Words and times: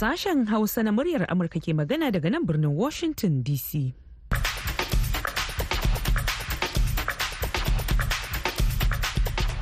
Sashen 0.00 0.48
Hausa 0.48 0.80
na 0.82 0.92
muryar 0.96 1.26
Amurka 1.28 1.60
ke 1.60 1.76
magana 1.76 2.08
daga 2.10 2.30
nan 2.32 2.46
birnin 2.48 2.72
Washington 2.72 3.44
DC. 3.44 3.92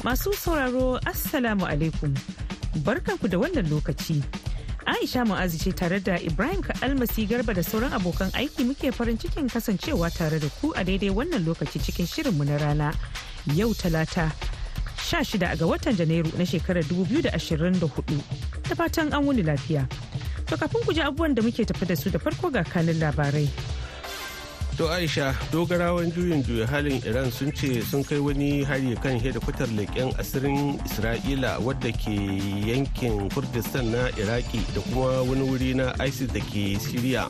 Masu 0.06 0.30
sauraro 0.38 1.00
Assalamu 1.02 1.66
alaikum. 1.66 2.14
Barkanku 2.86 3.26
da 3.28 3.34
wannan 3.42 3.66
lokaci. 3.66 4.22
Aisha 4.86 5.26
Mu'azu 5.26 5.58
ce 5.58 5.72
tare 5.74 5.98
da 5.98 6.14
Ibrahim 6.22 6.62
Almasi 6.86 7.26
Garba 7.26 7.52
da 7.52 7.62
sauran 7.66 7.90
abokan 7.90 8.30
aiki 8.38 8.62
muke 8.62 8.94
farin 8.94 9.18
cikin 9.18 9.50
kasancewa 9.50 10.06
tare 10.14 10.38
da 10.38 10.46
ku 10.62 10.70
a 10.76 10.84
daidai 10.86 11.10
wannan 11.10 11.42
lokaci 11.50 11.82
cikin 11.82 12.06
shirinmu 12.06 12.46
na 12.46 12.62
rana. 12.62 12.92
Yau 13.58 13.74
talata 13.74 14.30
16 15.02 15.58
ga 15.58 15.66
watan 15.66 15.98
Janairu 15.98 16.30
na 16.38 16.46
shekarar 16.46 16.86
2024. 16.86 18.22
Da 18.70 18.74
fatan 18.78 19.10
an 19.12 19.26
wuni 19.26 19.42
lafiya. 19.42 19.82
To 20.48 20.56
kafin 20.56 20.80
ku 20.84 20.92
ji 20.96 21.00
abubuwan 21.04 21.34
da 21.34 21.42
muke 21.42 21.64
tafi 21.64 21.84
da 21.86 21.94
su 21.96 22.10
da 22.10 22.18
farko 22.18 22.50
ga 22.50 22.64
kanin 22.64 22.96
labarai. 22.98 23.48
To 24.78 24.86
Aisha, 24.88 25.34
dogarawan 25.52 26.08
juyin 26.14 26.40
juya 26.46 26.64
halin 26.66 27.02
Iran 27.04 27.30
sun 27.34 27.50
ce 27.52 27.82
sun 27.82 28.04
kai 28.04 28.16
wani 28.22 28.62
hari 28.64 28.94
kan 29.02 29.18
hedikwatar 29.20 29.66
leƙen 29.74 30.14
asirin 30.22 30.78
Isra'ila 30.86 31.58
wadda 31.60 31.90
ke 31.92 32.14
yankin 32.64 33.28
Kurdistan 33.34 33.90
na 33.90 34.06
Iraki 34.16 34.62
da 34.72 34.80
kuma 34.86 35.20
wani 35.26 35.42
wuri 35.50 35.74
na 35.74 35.92
ISIS 35.98 36.30
da 36.32 36.38
ke 36.40 36.78
Siriya. 36.78 37.26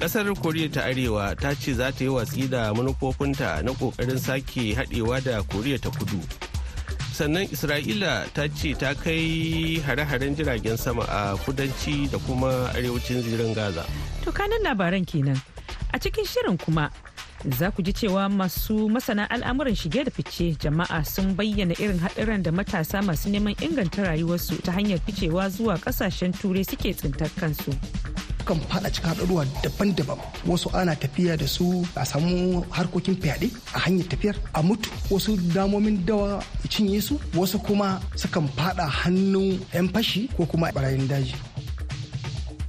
Kasar 0.00 0.24
Koriya 0.34 0.72
ta 0.72 0.80
Arewa 0.88 1.36
ta 1.36 1.52
ce 1.54 1.74
za 1.76 1.92
ta 1.92 2.02
yi 2.04 2.08
watsi 2.08 2.48
da 2.50 2.72
manufofinta 2.72 3.62
na 3.62 3.70
ƙoƙarin 3.76 4.18
sake 4.18 4.74
haɗewa 4.74 5.20
da 5.22 5.42
Koriya 5.44 5.78
ta 5.78 5.90
Kudu. 5.92 6.45
Sannan 7.16 7.48
Isra'ila 7.48 8.28
ta 8.36 8.44
ce 8.52 8.76
ta 8.76 8.92
kai 8.92 9.80
hare-haren 9.80 10.36
jiragen 10.36 10.76
sama 10.76 11.04
a 11.08 11.32
kudanci 11.44 12.04
da 12.12 12.18
kuma 12.28 12.68
arewacin 12.76 13.24
zirin 13.24 13.54
Gaza. 13.56 13.84
To 14.24 14.30
kanan 14.32 14.60
labaran 14.60 15.00
kenan. 15.08 15.40
a 15.96 15.98
cikin 15.98 16.24
shirin 16.28 16.58
kuma 16.60 16.90
za 17.56 17.70
ku 17.70 17.82
ji 17.82 17.92
cewa 17.92 18.28
masu 18.28 18.88
masana 18.92 19.24
al'amuran 19.30 19.74
shige 19.74 20.04
da 20.04 20.10
fice 20.10 20.52
jama'a 20.60 21.04
sun 21.06 21.34
bayyana 21.36 21.72
irin 21.80 21.98
haɗuran 21.98 22.42
da 22.42 22.50
matasa 22.52 23.00
masu 23.02 23.30
neman 23.30 23.54
inganta 23.64 24.02
rayuwarsu 24.04 24.60
ta 24.62 24.72
hanyar 24.72 24.98
ficewa 25.06 25.48
zuwa 25.48 25.78
ƙasashen 25.80 26.32
turai 26.36 26.64
suke 26.64 26.92
tsintar 26.92 27.30
kansu. 27.40 27.72
Kan 28.46 28.60
fada 28.70 28.88
cikin 28.90 29.10
haɗaruwa 29.10 29.42
daban-daban. 29.62 30.18
Wasu 30.46 30.70
ana 30.72 30.94
tafiya 30.94 31.36
da 31.36 31.46
su 31.46 31.82
a 31.96 32.04
samu 32.06 32.62
harkokin 32.70 33.16
fyaɗe 33.18 33.50
a 33.74 33.78
hanyar 33.84 34.06
tafiyar 34.08 34.36
a 34.54 34.62
mutu. 34.62 34.90
Wasu 35.10 35.36
damomin 35.54 36.06
dawa 36.06 36.38
cinye 36.70 37.02
su 37.02 37.18
wasu 37.34 37.58
kuma 37.58 38.00
sukan 38.14 38.46
fada 38.56 38.86
hannun 38.86 39.58
'yan 39.74 39.88
fashi 39.90 40.28
ko 40.36 40.46
kuma 40.46 40.70
barayin 40.72 41.08
daji. 41.10 41.34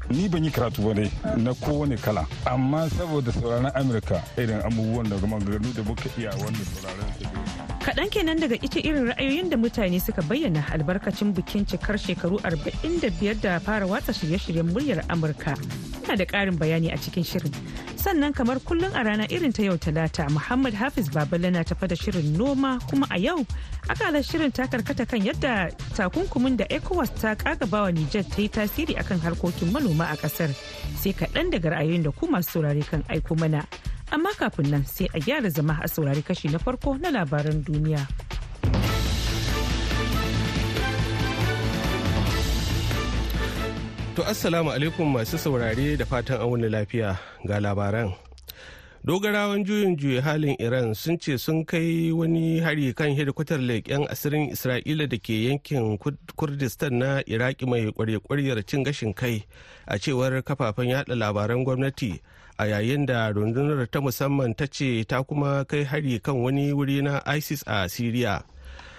Ni 0.10 0.28
ban 0.30 0.44
yi 0.44 0.50
karatu 0.52 0.82
ba 0.82 0.94
dai 0.94 1.12
na 1.38 1.54
kowane 1.54 1.98
kala. 2.02 2.26
Amma 2.46 2.90
saboda 2.90 3.32
sauraron 3.32 3.72
amurka 3.76 4.24
irin 4.38 4.62
abubuwan 4.66 5.10
da 5.10 5.16
maganganu 5.28 5.74
da 5.76 5.84
muka 5.84 6.10
iya 6.18 6.32
wanda 6.42 6.64
sauraron 6.66 7.57
kaɗan 7.88 8.10
kenan 8.12 8.36
daga 8.36 8.56
ita 8.60 8.80
irin 8.84 9.08
ra'ayoyin 9.16 9.48
da 9.50 9.56
mutane 9.56 9.96
suka 10.04 10.20
bayyana 10.28 10.60
albarkacin 10.76 11.32
bikin 11.36 11.64
cikar 11.64 11.96
shekaru 11.96 12.36
45 12.44 13.40
da 13.44 13.60
fara 13.64 13.88
watsa 13.88 14.12
shirye-shiryen 14.12 14.68
muryar 14.76 15.00
amurka. 15.08 15.56
Na 16.08 16.16
da 16.20 16.26
ƙarin 16.28 16.60
bayani 16.60 16.92
a 16.92 16.98
cikin 17.00 17.24
shirin. 17.24 17.54
Sannan 17.96 18.36
kamar 18.36 18.60
kullum 18.60 18.92
a 18.92 19.04
rana 19.08 19.24
irin 19.32 19.54
ta 19.56 19.64
yau 19.64 19.78
talata 19.80 20.28
muhammad 20.30 20.74
hafiz 20.74 21.08
babala 21.08 21.48
na 21.52 21.64
tafa 21.64 21.88
da 21.88 21.96
shirin 21.96 22.36
noma 22.36 22.78
kuma 22.92 23.08
a 23.10 23.18
yau 23.20 23.40
akalar 23.88 24.20
shirin 24.20 24.52
ta 24.52 24.68
karkata 24.68 25.08
kan 25.08 25.22
yadda 25.24 25.72
takunkumin 25.96 26.58
da 26.58 26.66
ecowas 26.68 27.08
ta 27.22 27.36
kagabawa 27.40 27.96
nijar 27.96 28.28
ta 28.28 28.42
yi 28.42 28.50
tasiri 28.50 29.00
akan 29.00 29.20
harkokin 29.24 29.72
manoma 29.72 30.12
a 30.12 30.16
ƙasar 30.20 30.52
sai 31.00 31.16
kaɗan 31.16 31.52
daga 31.56 31.72
ra'ayoyin 31.72 32.04
da 32.04 32.12
ku 32.12 32.28
masu 32.28 32.60
saurare 32.60 32.84
kan 32.84 33.04
aiko 33.08 33.40
mana. 33.40 33.64
Amma 34.12 34.30
kafin 34.40 34.70
nan 34.72 34.86
sai 34.86 35.08
a 35.14 35.20
gyara 35.20 35.50
zama 35.50 35.76
a 35.84 35.88
saurari 35.88 36.24
kashi 36.28 36.48
na 36.52 36.58
farko 36.58 36.98
na 37.02 37.10
labaran 37.12 37.64
duniya. 37.64 38.04
To 44.16 44.24
assalamu 44.26 44.72
alaikum 44.74 45.06
masu 45.14 45.38
saurare 45.38 45.98
da 45.98 46.06
fatan 46.06 46.42
an 46.42 46.50
wani 46.50 46.70
lafiya 46.70 47.20
ga 47.46 47.60
labaran. 47.62 48.14
Dogarawan 49.06 49.62
juyin 49.64 49.94
juya 49.96 50.22
halin 50.26 50.58
Iran 50.60 50.96
sun 50.98 51.20
ce 51.22 51.38
sun 51.38 51.64
kai 51.64 52.10
wani 52.12 52.60
hari 52.60 52.94
kan 52.98 53.14
hedikwatar 53.14 53.62
leƙen 53.62 54.10
asirin 54.10 54.50
Isra'ila 54.52 55.06
da 55.08 55.18
ke 55.22 55.48
yankin 55.54 55.96
Kurdistan 56.36 56.98
na 57.00 57.22
Iraki 57.30 57.64
mai 57.70 57.88
kwarye-kwaryar 57.94 58.66
cin 58.66 58.84
gashin 58.84 59.14
kai 59.14 59.46
a 59.88 60.00
cewar 60.02 60.42
kafafen 60.42 60.90
yada 60.90 61.14
labaran 61.16 61.64
gwamnati 61.64 62.20
a 62.58 62.66
yayin 62.66 63.06
da 63.06 63.32
rundunar 63.32 63.88
ta 63.92 64.02
musamman 64.02 64.56
ta 64.56 64.66
ce 64.68 65.04
ta 65.08 65.24
kuma 65.24 65.66
kai 65.66 65.84
hari 65.84 66.20
kan 66.20 66.36
wani 66.36 66.74
wuri 66.74 67.02
na 67.02 67.22
ISIS 67.26 67.64
a 67.68 67.88
Siriya. 67.90 68.44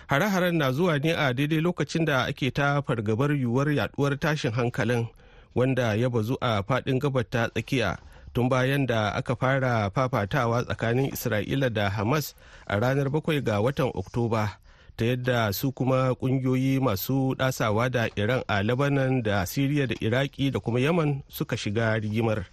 hare-haren 0.09 0.57
na 0.57 0.73
zuwa 0.73 0.99
ne 0.99 1.13
a 1.13 1.35
daidai 1.35 1.61
lokacin 1.61 2.05
da 2.05 2.25
ake 2.25 2.51
ta 2.51 2.83
fargabar 2.83 3.33
yiwuwar 3.33 3.69
yaduwar 3.73 4.19
tashin 4.19 4.51
hankalin 4.53 5.07
wanda 5.55 5.95
ya 5.95 6.11
bazu 6.11 6.37
a 6.41 6.63
faɗin 6.63 6.99
gabar 6.99 7.25
ta 7.31 7.49
tsakiya 7.49 7.99
tun 8.33 8.49
bayan 8.49 8.87
da 8.87 9.11
aka 9.15 9.37
fara 9.37 9.91
fafatawa 9.91 10.65
tsakanin 10.65 11.13
isra'ila 11.13 11.69
da 11.71 11.91
hamas 11.91 12.35
a 12.67 12.81
ranar 12.81 13.07
7 13.13 13.41
ga 13.45 13.61
watan 13.61 13.91
oktoba 13.95 14.57
ta 14.97 15.05
yadda 15.05 15.53
su 15.53 15.73
kuma 15.73 16.15
kungiyoyi 16.15 16.81
masu 16.81 17.35
dasawa 17.35 17.91
da 17.91 18.09
iran 18.17 18.43
a 18.49 18.63
lebanon 18.63 19.23
da 19.23 19.47
siriya 19.47 19.87
da 19.87 19.95
iraki 20.01 20.51
da 20.51 20.61
kuma 20.61 20.81
yaman 20.81 21.21
suka 21.29 21.57
shiga 21.57 22.01
rigimar 22.01 22.45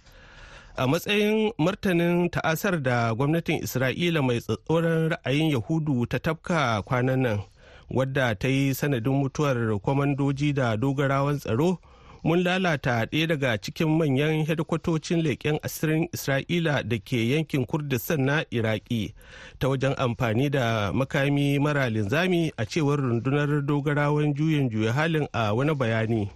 a 0.78 0.86
matsayin 0.86 1.52
martanin 1.58 2.28
ta'asar 2.30 2.82
da 2.82 3.14
gwamnatin 3.14 3.62
isra'ila 3.64 4.22
mai 4.22 4.40
tsatsoron 4.40 5.08
ra'ayin 5.10 5.50
yahudu 5.50 6.06
ta 6.06 6.18
tafka 6.18 6.82
kwanan 6.82 7.20
nan 7.20 7.38
wadda 7.90 8.34
ta 8.34 8.48
yi 8.48 8.74
sanadin 8.74 9.12
mutuwar 9.12 9.78
kwamandoji 9.80 10.52
da 10.52 10.76
dogarawan 10.76 11.38
tsaro 11.38 11.78
mun 12.24 12.42
lalata 12.42 13.04
ɗaya 13.06 13.26
daga 13.26 13.58
cikin 13.58 13.88
manyan 13.88 14.44
hedikwatocin 14.46 15.22
leƙen 15.22 15.58
asirin 15.62 16.08
isra'ila 16.12 16.82
da 16.82 16.98
ke 16.98 17.28
yankin 17.30 17.64
kurdistan 17.66 18.20
na 18.24 18.44
iraki 18.50 19.14
ta 19.58 19.68
wajen 19.68 19.94
amfani 19.96 20.50
da 20.50 20.92
makami 20.92 21.58
mara 21.58 21.88
linzami 21.90 22.52
a 22.56 22.66
cewar 22.66 23.00
rundunar 23.00 23.62
dogarawan 23.66 24.34
juyin 24.34 24.70
juya 24.70 24.92
halin 24.92 25.28
a 25.32 25.54
wani 25.54 25.74
bayani. 25.74 26.28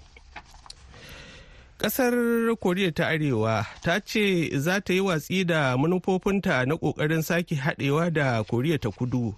Kasar 1.80 2.12
Koriya 2.60 2.92
ta 2.92 3.08
Arewa 3.08 3.64
ta 3.82 4.00
ce 4.04 4.50
za 4.58 4.80
ta 4.80 4.92
yi 4.92 5.00
watsi 5.00 5.44
da 5.44 5.76
manufofinta 5.76 6.66
na 6.66 6.74
ƙoƙarin 6.76 7.22
sake 7.22 7.54
haɗewa 7.56 8.12
da 8.12 8.42
Koriya 8.44 8.78
ta 8.78 8.90
Kudu. 8.90 9.34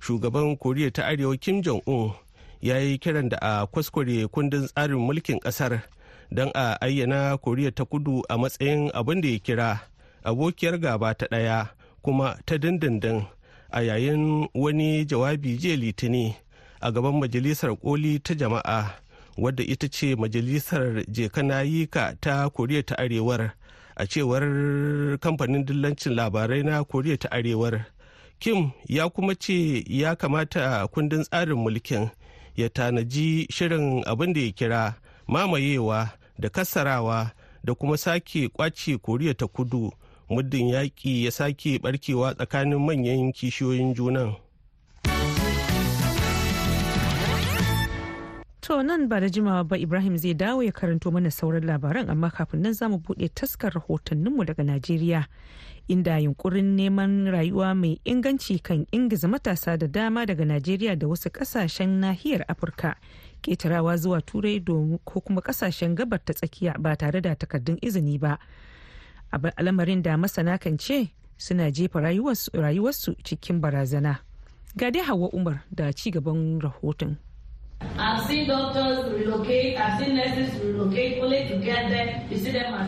Shugaban 0.00 0.56
Koriya 0.56 0.90
ta 0.92 1.02
Arewa 1.02 1.36
Kim 1.38 1.60
Jong-un 1.62 2.14
ya 2.62 2.76
yi 2.78 2.96
kiran 2.98 3.28
da 3.28 3.36
a 3.42 3.66
kwaskware 3.66 4.26
kundin 4.32 4.68
tsarin 4.72 4.96
mulkin 5.04 5.38
ƙasar 5.40 5.82
don 6.32 6.50
a 6.54 6.78
ayyana 6.80 7.36
Koriya 7.36 7.74
ta 7.74 7.84
Kudu 7.84 8.22
a 8.30 8.38
matsayin 8.38 8.90
abin 8.94 9.20
da 9.20 9.28
ya 9.28 9.38
kira 9.38 9.80
abokiyar 10.24 10.80
gaba 10.80 11.14
ta 11.14 11.26
ɗaya 11.26 11.68
kuma 12.02 12.38
ta 12.46 12.56
dindindin 12.56 13.26
a 13.70 13.80
yayin 13.82 14.48
wani 14.54 15.04
jawabi 15.04 15.58
jiya 15.58 15.76
litini 15.76 16.36
a 16.80 16.90
gaban 16.90 17.20
majalisar 17.20 17.76
koli 17.76 18.18
ta 18.18 18.32
jama'a. 18.34 19.02
Wadda 19.38 19.64
ita 19.64 19.88
ce 19.88 20.16
majalisar 20.16 21.04
jekanayika 21.08 22.16
ta 22.20 22.50
koriya 22.50 22.82
ta 22.82 22.98
arewar 22.98 23.52
a 23.96 24.06
cewar 24.06 24.42
kamfanin 25.18 25.64
dillancin 25.64 26.14
labarai 26.14 26.62
na 26.62 26.84
koriya 26.84 27.16
ta 27.18 27.28
arewar. 27.30 27.84
Kim 28.38 28.70
ya 28.88 29.08
kuma 29.08 29.34
ce 29.34 29.84
ya 29.86 30.16
kamata 30.16 30.86
kundin 30.88 31.22
tsarin 31.24 31.54
mulkin 31.58 32.08
ya 32.56 32.68
tanaji 32.68 33.46
shirin 33.50 34.02
abin 34.06 34.32
da 34.32 34.40
ya 34.40 34.50
kira 34.52 34.94
mamayewa 35.26 36.08
da 36.38 36.48
kassarawa 36.48 37.30
da 37.64 37.74
kuma 37.74 37.96
sake 37.96 38.48
ƙwace 38.48 38.98
koriya 38.98 39.34
ta 39.34 39.46
kudu 39.46 39.92
muddin 40.28 40.68
yaƙi 40.68 41.24
ya 41.24 41.30
sake 41.30 41.78
barkewa 41.78 42.34
tsakanin 42.34 42.78
manyan 42.78 43.32
kishiyoyin 43.32 43.94
junan. 43.94 44.34
To 48.62 48.78
nan 48.82 49.08
ba 49.10 49.18
da 49.20 49.26
jimawa 49.28 49.64
ba 49.66 49.76
Ibrahim 49.78 50.16
zai 50.16 50.34
dawo 50.34 50.62
ya 50.62 50.72
karanto 50.72 51.10
mana 51.10 51.30
sauran 51.30 51.64
labaran 51.66 52.10
amma 52.10 52.30
kafin 52.30 52.62
nan 52.62 52.72
za 52.72 52.88
mu 52.88 52.98
buɗe 52.98 53.28
taskar 53.34 53.72
rahotanninmu 53.74 54.44
daga 54.46 54.62
Najeriya. 54.62 55.26
Inda 55.88 56.18
yunkurin 56.22 56.76
neman 56.78 57.26
rayuwa 57.26 57.74
mai 57.74 57.98
inganci 58.04 58.62
kan 58.62 58.86
ingiza 58.92 59.28
matasa 59.28 59.76
da 59.76 59.86
dama 59.86 60.26
daga 60.26 60.44
Najeriya 60.44 60.94
da 60.96 61.06
wasu 61.08 61.28
ƙasashen 61.30 61.98
nahiyar 61.98 62.44
Afirka 62.48 62.94
ketarawa 63.42 63.96
zuwa 63.98 64.22
Turai 64.22 64.62
ko 65.04 65.20
kuma 65.20 65.40
ƙasashen 65.42 65.94
gabar 65.98 66.22
ta 66.24 66.32
tsakiya 66.32 66.78
ba 66.78 66.94
tare 66.96 67.20
da 67.20 67.34
takardun 67.34 67.78
izini 67.82 68.18
ba. 68.20 68.38
Al'amarin 69.58 70.02
da 70.02 70.14
masana 70.16 70.54
kan 70.60 70.78
ce 70.78 71.10
suna 71.36 71.66
jefa 71.74 71.98
rayuwarsu 71.98 73.16
cikin 73.26 73.58
barazana. 73.60 74.22
Ga 74.78 74.90
dai 74.94 75.02
Hawa 75.02 75.28
Umar 75.34 75.64
da 75.74 75.90
ci 75.90 76.12
gaban 76.14 76.60
rahoton. 76.62 77.18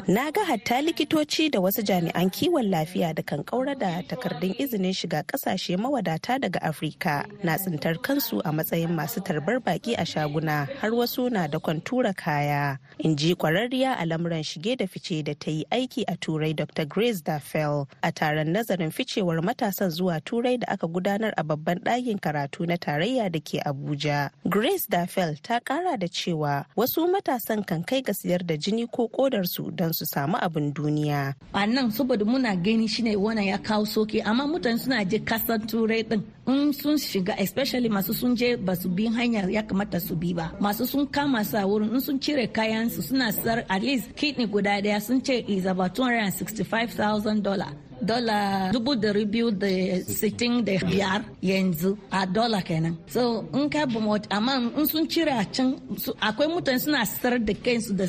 Na 0.08 0.30
ga 0.30 0.44
hatta 0.44 0.80
likitoci 0.82 1.50
da 1.50 1.60
wasu 1.60 1.82
jami'an 1.82 2.30
kiwon 2.30 2.70
lafiya 2.70 3.14
da 3.14 3.22
kan 3.22 3.42
kaura 3.44 3.74
da 3.74 4.02
takardun 4.02 4.54
izinin 4.58 4.92
shiga 4.92 5.22
ƙasashe 5.22 5.76
mawadata 5.76 6.38
daga 6.40 6.60
Afrika 6.62 7.24
na 7.42 7.56
tsintar 7.58 7.96
kansu 8.02 8.40
a 8.44 8.52
matsayin 8.52 8.90
masu 8.94 9.20
tarbar 9.20 9.60
baki 9.60 9.94
a 9.98 10.04
shaguna 10.04 10.68
har 10.80 10.90
wasu 10.90 11.30
na 11.30 11.46
da 11.46 11.58
kwantura 11.58 12.14
kaya. 12.16 12.78
In 12.98 13.16
ji 13.16 13.34
kwararriya 13.34 13.96
a 13.98 14.04
lamuran 14.06 14.42
shige 14.42 14.76
da 14.76 14.86
fice 14.86 15.22
da 15.24 15.34
ta 15.34 15.50
yi 15.50 15.64
aiki 15.72 16.04
a 16.08 16.16
Turai 16.16 16.54
Dr. 16.54 16.84
Grace 16.84 17.20
Daffel 17.20 17.88
a 18.02 18.12
taron 18.12 18.48
nazarin 18.52 18.90
ficewar 18.92 19.40
matasan 19.42 19.90
zuwa 19.90 20.20
Turai 20.20 20.58
da 20.60 20.66
aka 20.72 20.86
gudanar 20.88 21.32
a 21.36 21.44
babban 21.44 21.78
ɗakin 21.80 22.20
karatu 22.20 22.66
na 22.66 22.76
tarayya 22.76 23.30
da 23.30 23.40
ke 23.40 23.60
Abuja. 23.64 24.30
Grace 24.48 24.83
Daffel 24.88 25.36
ta 25.42 25.60
kara 25.60 25.96
da 25.96 26.06
cewa 26.08 26.64
wasu 26.76 27.06
matasan 27.08 27.66
kan 27.66 27.82
kai 27.84 28.00
ga 28.02 28.12
siyar 28.12 28.42
da 28.46 28.54
jini 28.56 28.86
ko 28.90 29.08
kodarsu 29.08 29.70
don 29.74 29.92
su 29.92 30.04
samu 30.06 30.36
abin 30.40 30.72
duniya. 30.72 31.34
A 31.54 31.66
nan 31.66 31.90
saboda 31.90 32.24
muna 32.24 32.54
gani 32.62 32.86
shine 32.86 33.16
wannan 33.16 33.46
ya 33.46 33.58
kawo 33.58 33.84
soke 33.86 34.20
amma 34.24 34.44
mutane 34.46 34.78
suna 34.78 35.04
je 35.04 35.18
ƙasar 35.18 35.58
turai 35.66 36.02
din. 36.08 36.22
In 36.46 36.72
sun 36.72 36.96
shiga 36.96 37.34
especially 37.38 37.88
masu 37.88 38.12
sun 38.14 38.36
je 38.36 38.56
ba 38.56 38.76
su 38.76 38.88
bi 38.88 39.04
hanya 39.08 39.48
ya 39.50 39.62
kamata 39.62 40.00
su 40.00 40.14
bi 40.16 40.32
ba. 40.34 40.52
Masu 40.60 40.86
sun 40.86 41.06
kama 41.06 41.44
sa 41.44 41.64
wurin 41.66 41.92
in 41.94 42.00
sun 42.00 42.18
cire 42.20 42.46
kayan 42.52 42.90
su 42.90 43.00
suna 43.02 43.32
sar 43.32 43.64
at 43.68 43.82
least 43.82 44.14
kidney 44.16 44.46
guda 44.46 44.80
ɗaya 44.82 45.00
sun 45.02 45.20
ce 45.24 45.44
is 45.48 45.64
about 45.66 45.94
265,000 45.94 47.42
dollar 47.42 47.72
dola 48.02 48.70
dubu 48.72 48.94
dari 48.96 49.24
biyu 49.32 49.50
da 49.50 49.68
sittin 50.04 50.64
da 50.66 50.72
biyar 50.90 51.22
yanzu 51.42 51.96
a 52.10 52.26
dola 52.34 52.60
kenan. 52.62 52.96
So 53.06 53.46
in 53.54 53.70
ka 53.70 53.86
promote 53.86 54.26
amma 54.30 54.70
in 54.76 54.86
sun 54.86 55.06
cire 55.08 55.28
a 55.40 55.44
can 55.44 55.76
akwai 56.20 56.48
mutane 56.48 56.80
suna 56.80 57.04
sar 57.06 57.38
da 57.38 57.52
kansu 57.54 57.92
da 57.96 58.06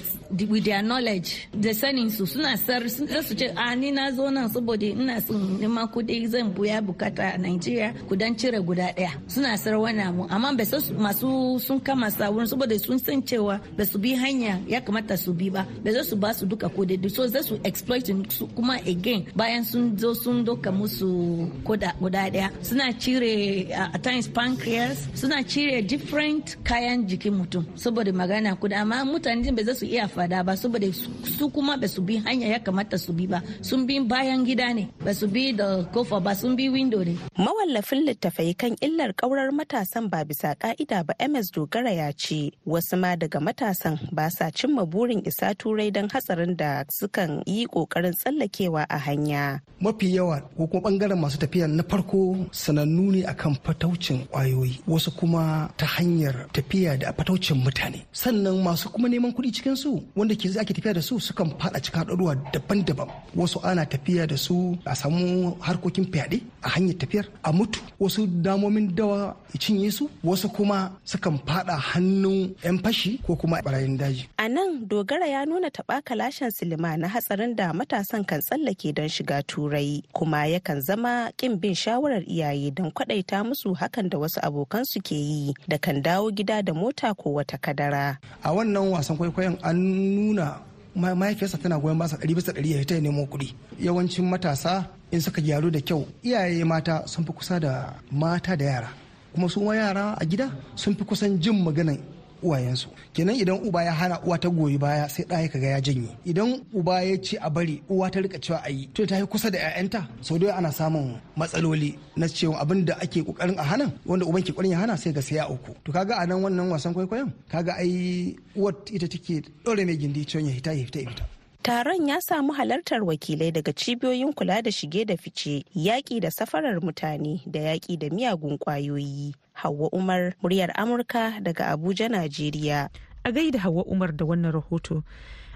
with 0.50 0.66
their 0.66 0.82
knowledge 0.82 1.48
da 1.60 1.72
sanin 1.74 2.10
su 2.10 2.26
suna 2.26 2.58
sar 2.58 2.88
su 2.90 3.36
ce 3.36 3.48
a 3.56 3.76
ni 3.76 3.92
na 3.92 4.12
zo 4.12 4.30
nan 4.30 4.50
saboda 4.50 4.86
ina 4.86 5.22
son 5.22 5.42
neman 5.60 5.88
kuɗi 5.94 6.28
zan 6.28 6.54
buya 6.56 6.82
buƙata 6.82 7.36
a 7.36 7.38
Nigeria 7.38 7.94
kudan 8.08 8.36
cire 8.40 8.60
guda 8.62 8.88
ɗaya 8.98 9.12
suna 9.28 9.58
sar 9.58 9.76
wani 9.80 10.02
abu 10.02 10.24
amma 10.30 10.50
bai 10.58 10.66
masu 10.98 11.60
sun 11.66 11.80
kama 11.80 12.10
sa 12.12 12.26
saboda 12.52 12.78
sun 12.80 13.00
san 13.00 13.22
cewa 13.22 13.60
ba 13.78 13.84
su 13.86 13.98
bi 14.00 14.12
hanya 14.16 14.60
ya 14.68 14.80
kamata 14.82 15.18
su 15.18 15.34
bi 15.34 15.50
ba. 15.50 15.66
Bai 15.84 15.94
su 16.04 16.16
ba 16.16 16.34
su 16.34 16.46
duka 16.46 16.68
kuɗi 16.70 17.10
so 17.16 17.28
za 17.28 17.42
su 17.44 17.60
exploit 17.64 18.06
su 18.30 18.48
kuma 18.56 18.76
again 18.86 19.26
bayan 19.36 19.64
sun 19.76 19.98
zo 20.00 20.14
sun 20.16 20.44
doka 20.48 20.72
musu 20.72 21.52
guda 21.68 21.92
ɗaya. 22.00 22.48
Suna 22.64 22.94
cire 22.94 23.68
at 23.76 24.02
times 24.04 24.28
pancreas 24.30 24.98
suna 25.14 25.44
cire 25.44 25.82
different 25.82 26.56
kayan 26.64 27.04
jikin 27.10 27.34
mutum 27.36 27.66
saboda 27.76 28.12
magana 28.16 28.56
kuda. 28.56 28.80
Amma 28.82 29.04
mutane 29.04 29.52
ba 29.56 29.64
za 29.68 29.74
su 29.76 29.86
iya 29.86 30.08
fada 30.08 30.44
ba 30.48 30.56
saboda 30.56 30.88
su 31.36 31.50
kuma 31.52 31.76
ba 31.78 31.88
su 31.88 32.02
bi 32.02 32.16
hanya 32.24 32.48
ya 32.56 32.60
kamata 32.60 32.98
su 32.98 33.12
bi 33.12 33.28
ba. 33.28 33.44
Sun 33.62 33.86
bi 33.86 34.00
bayan 34.00 34.46
gida 34.48 34.72
ne 34.74 34.88
ba 35.04 35.12
su 35.14 35.28
bi 35.28 35.52
da 35.52 35.84
ƙofa 35.92 36.24
ba 36.24 36.32
sun 36.36 36.56
bi 36.56 36.70
window 36.70 37.04
ne. 37.04 37.18
Mawallafin 37.36 38.08
littafai 38.08 38.56
kan 38.56 38.80
illar 38.80 39.12
kaurar 39.12 39.52
matasan 39.52 40.08
ba 40.10 40.24
bisa 40.24 40.56
ka'ida 40.56 41.04
ba 41.04 41.14
ms 41.20 41.52
dogara 41.52 41.92
ya 41.92 42.12
ce 42.16 42.56
wasu 42.64 42.96
ma 42.96 43.16
daga 43.20 43.40
matasan 43.44 44.00
ba 44.16 44.32
sa 44.32 44.48
cimma 44.56 44.88
burin 44.88 45.20
isa 45.28 45.52
turai 45.60 45.92
don 45.92 46.08
hatsarin 46.08 46.56
da 46.56 46.88
sukan 46.88 47.44
yi 47.46 47.68
ƙoƙarin 47.68 48.16
tsallakewa 48.16 48.88
a 48.88 48.98
hanya. 49.04 49.65
Mafi 49.82 50.16
yawa 50.16 50.42
ko 50.58 50.68
kuma 50.68 50.82
ɓangaren 50.90 51.20
masu 51.20 51.38
tafiya 51.38 51.68
na 51.68 51.84
farko 51.84 52.48
sanannu 52.52 53.12
ne 53.12 53.22
akan 53.26 53.56
fataucin 53.64 54.26
ƙwayoyi 54.32 54.80
wasu 54.88 55.12
kuma 55.12 55.70
ta 55.78 55.86
hanyar 55.86 56.48
tafiya 56.54 56.98
da 57.00 57.12
fataucin 57.14 57.58
mutane. 57.64 58.06
Sannan 58.12 58.64
masu 58.64 58.90
kuma 58.90 59.08
neman 59.10 59.32
kuɗi 59.36 59.52
cikin 59.54 59.76
su 59.76 60.02
wanda 60.16 60.36
ke 60.36 60.48
ake 60.60 60.74
tafiya 60.74 60.94
da 60.96 61.02
su 61.02 61.20
sukan 61.20 61.60
fada 61.60 61.80
cikin 61.80 62.00
haɗaruwa 62.02 62.36
daban-daban. 62.54 63.10
Wasu 63.36 63.60
ana 63.64 63.86
tafiya 63.86 64.28
da 64.28 64.36
su 64.38 64.78
a 64.86 64.96
samu 64.96 65.56
harkokin 65.60 66.06
fyaɗe 66.12 66.42
a 66.64 66.70
hanyar 66.70 66.96
tafiyar 66.98 67.26
a 67.44 67.52
mutu. 67.52 67.80
Wasu 68.00 68.28
damomin 68.28 68.96
dawa 68.96 69.36
cinye 69.60 69.92
su 69.92 70.10
wasu 70.24 70.48
kuma 70.54 70.92
sukan 71.06 71.38
fada 71.46 71.76
hannun 71.76 72.56
'yan 72.64 72.80
fashi 72.80 73.20
ko 73.26 73.36
kuma 73.36 73.62
barayin 73.62 73.98
daji. 74.00 74.26
A 74.40 74.48
nan 74.50 74.88
dogara 74.88 75.28
ya 75.28 75.44
nuna 75.46 75.68
taɓa 75.70 76.02
kalashen 76.02 76.50
silima 76.52 76.98
na 76.98 77.08
hatsarin 77.08 77.56
da 77.56 77.74
matasan 77.74 78.24
kan 78.26 78.40
tsallake 78.40 78.94
don 78.96 79.08
shiga 79.10 79.44
turai 79.56 80.04
kuma 80.12 80.44
yakan 80.52 80.82
zama 80.84 81.32
kin 81.40 81.56
bin 81.56 81.72
shawarar 81.72 82.24
iyaye 82.28 82.72
don 82.76 82.92
kwadaita 82.92 83.40
musu 83.48 83.72
hakan 83.74 84.10
da 84.12 84.18
wasu 84.20 84.40
abokan 84.44 84.84
su 84.84 85.00
ke 85.00 85.16
yi 85.16 85.54
da 85.68 85.78
kan 85.80 86.04
dawo 86.04 86.28
gida 86.36 86.60
da 86.62 86.74
mota 86.76 87.16
ko 87.16 87.40
wata 87.40 87.56
kadara. 87.58 88.20
A 88.44 88.52
wannan 88.52 88.92
wasan 88.92 89.16
kwaikwayon 89.16 89.56
an 89.64 89.78
nuna 89.80 90.60
mahaifiyarsa 90.96 91.56
tana 91.58 91.80
goyon 91.80 91.96
basa 91.98 92.18
ɗari 92.20 92.36
bisa 92.36 92.52
ɗari 92.52 92.72
ya 92.76 92.84
ta 92.86 93.00
nemo 93.00 93.24
kuɗi. 93.32 93.56
Yawancin 93.80 94.28
matasa 94.28 94.92
in 95.12 95.22
suka 95.22 95.40
gyaru 95.42 95.72
da 95.72 95.80
kyau 95.80 96.04
iyaye 96.24 96.64
mata 96.68 97.08
sun 97.08 97.24
fi 97.26 97.32
kusa 97.32 97.60
da 97.60 97.96
mata 98.12 98.58
da 98.60 98.66
yara. 98.66 98.90
Kuma 99.34 99.48
su 99.50 99.64
yara 99.72 100.16
a 100.20 100.26
gida 100.26 100.52
sun 100.76 100.96
fi 100.96 101.04
kusan 101.06 101.40
jin 101.40 101.64
maganan 101.64 102.00
uwayensu. 102.44 102.88
Kenan 103.14 103.36
idan 103.36 103.60
uba 103.68 103.84
ya 103.84 103.92
hana 103.94 104.20
uwa 104.22 104.38
ta 104.40 104.50
goyi 104.50 104.78
baya 104.78 105.10
sai 105.10 105.26
ɗaya 105.26 105.48
kaga 105.52 105.68
ya 105.68 105.82
janye. 105.82 106.10
Idan 106.26 106.62
uba 106.74 107.02
ya 107.04 107.18
ce 107.22 107.38
a 107.42 107.50
bari 107.50 107.82
uwa 107.90 108.10
ta 108.12 108.20
riƙa 108.20 108.40
cewa 108.42 108.62
a 108.64 108.70
yi 108.72 108.88
to 108.94 109.06
ta 109.06 109.18
yi 109.18 109.26
kusa 109.26 109.52
da 109.52 109.58
'ya'yanta. 109.60 110.08
Sau 110.22 110.38
da 110.38 110.56
ana 110.56 110.72
samun 110.72 111.20
matsaloli 111.38 111.98
na 112.16 112.28
cewa 112.28 112.60
abin 112.62 112.86
da 112.86 112.96
ake 113.02 113.22
ƙoƙarin 113.24 113.58
a 113.60 113.64
hana 113.64 113.92
wanda 114.06 114.26
uban 114.26 114.44
ke 114.44 114.52
ƙoƙarin 114.54 114.72
ya 114.72 114.78
hana 114.80 114.98
sai 114.98 115.12
ga 115.14 115.22
sai 115.22 115.36
ya 115.36 115.48
uku 115.50 115.74
to 115.84 115.92
kaga 115.92 116.16
a 116.18 116.26
nan 116.28 116.42
wannan 116.42 116.70
wasan 116.72 116.94
kwaikwayon 116.94 117.32
kaga 117.50 117.74
ai 117.78 118.36
uwar 118.56 118.74
ita 118.92 119.08
take 119.08 119.44
dore 119.64 119.86
mai 119.86 119.98
gindi 119.98 120.26
cewa 120.26 120.44
ya 120.48 120.52
hita 120.54 120.74
ya 120.74 120.86
fita 120.86 121.00
ya 121.02 121.10
fita. 121.10 121.26
Taron 121.66 122.08
ya 122.10 122.22
samu 122.22 122.54
halartar 122.54 123.04
wakilai 123.04 123.52
daga 123.52 123.74
cibiyoyin 123.74 124.34
kula 124.34 124.62
da 124.62 124.72
shige 124.72 125.06
da 125.06 125.18
fice, 125.18 125.66
yaƙi 125.76 126.20
da 126.20 126.30
safarar 126.32 126.80
mutane 126.82 127.42
da 127.48 127.60
yaƙi 127.60 127.98
da 127.98 128.10
miyagun 128.10 128.58
ƙwayoyi. 128.60 129.34
Hauwa 129.54 129.90
Umar, 129.92 130.36
muryar 130.44 130.70
Amurka 130.78 131.42
daga 131.42 131.74
Abuja, 131.74 132.08
Najeriya. 132.08 132.90
A 133.26 133.32
gaida 133.32 133.58
Hauwa 133.60 133.84
Umar 133.88 134.12
da 134.12 134.26
wannan 134.26 134.52
rahoto. 134.54 135.04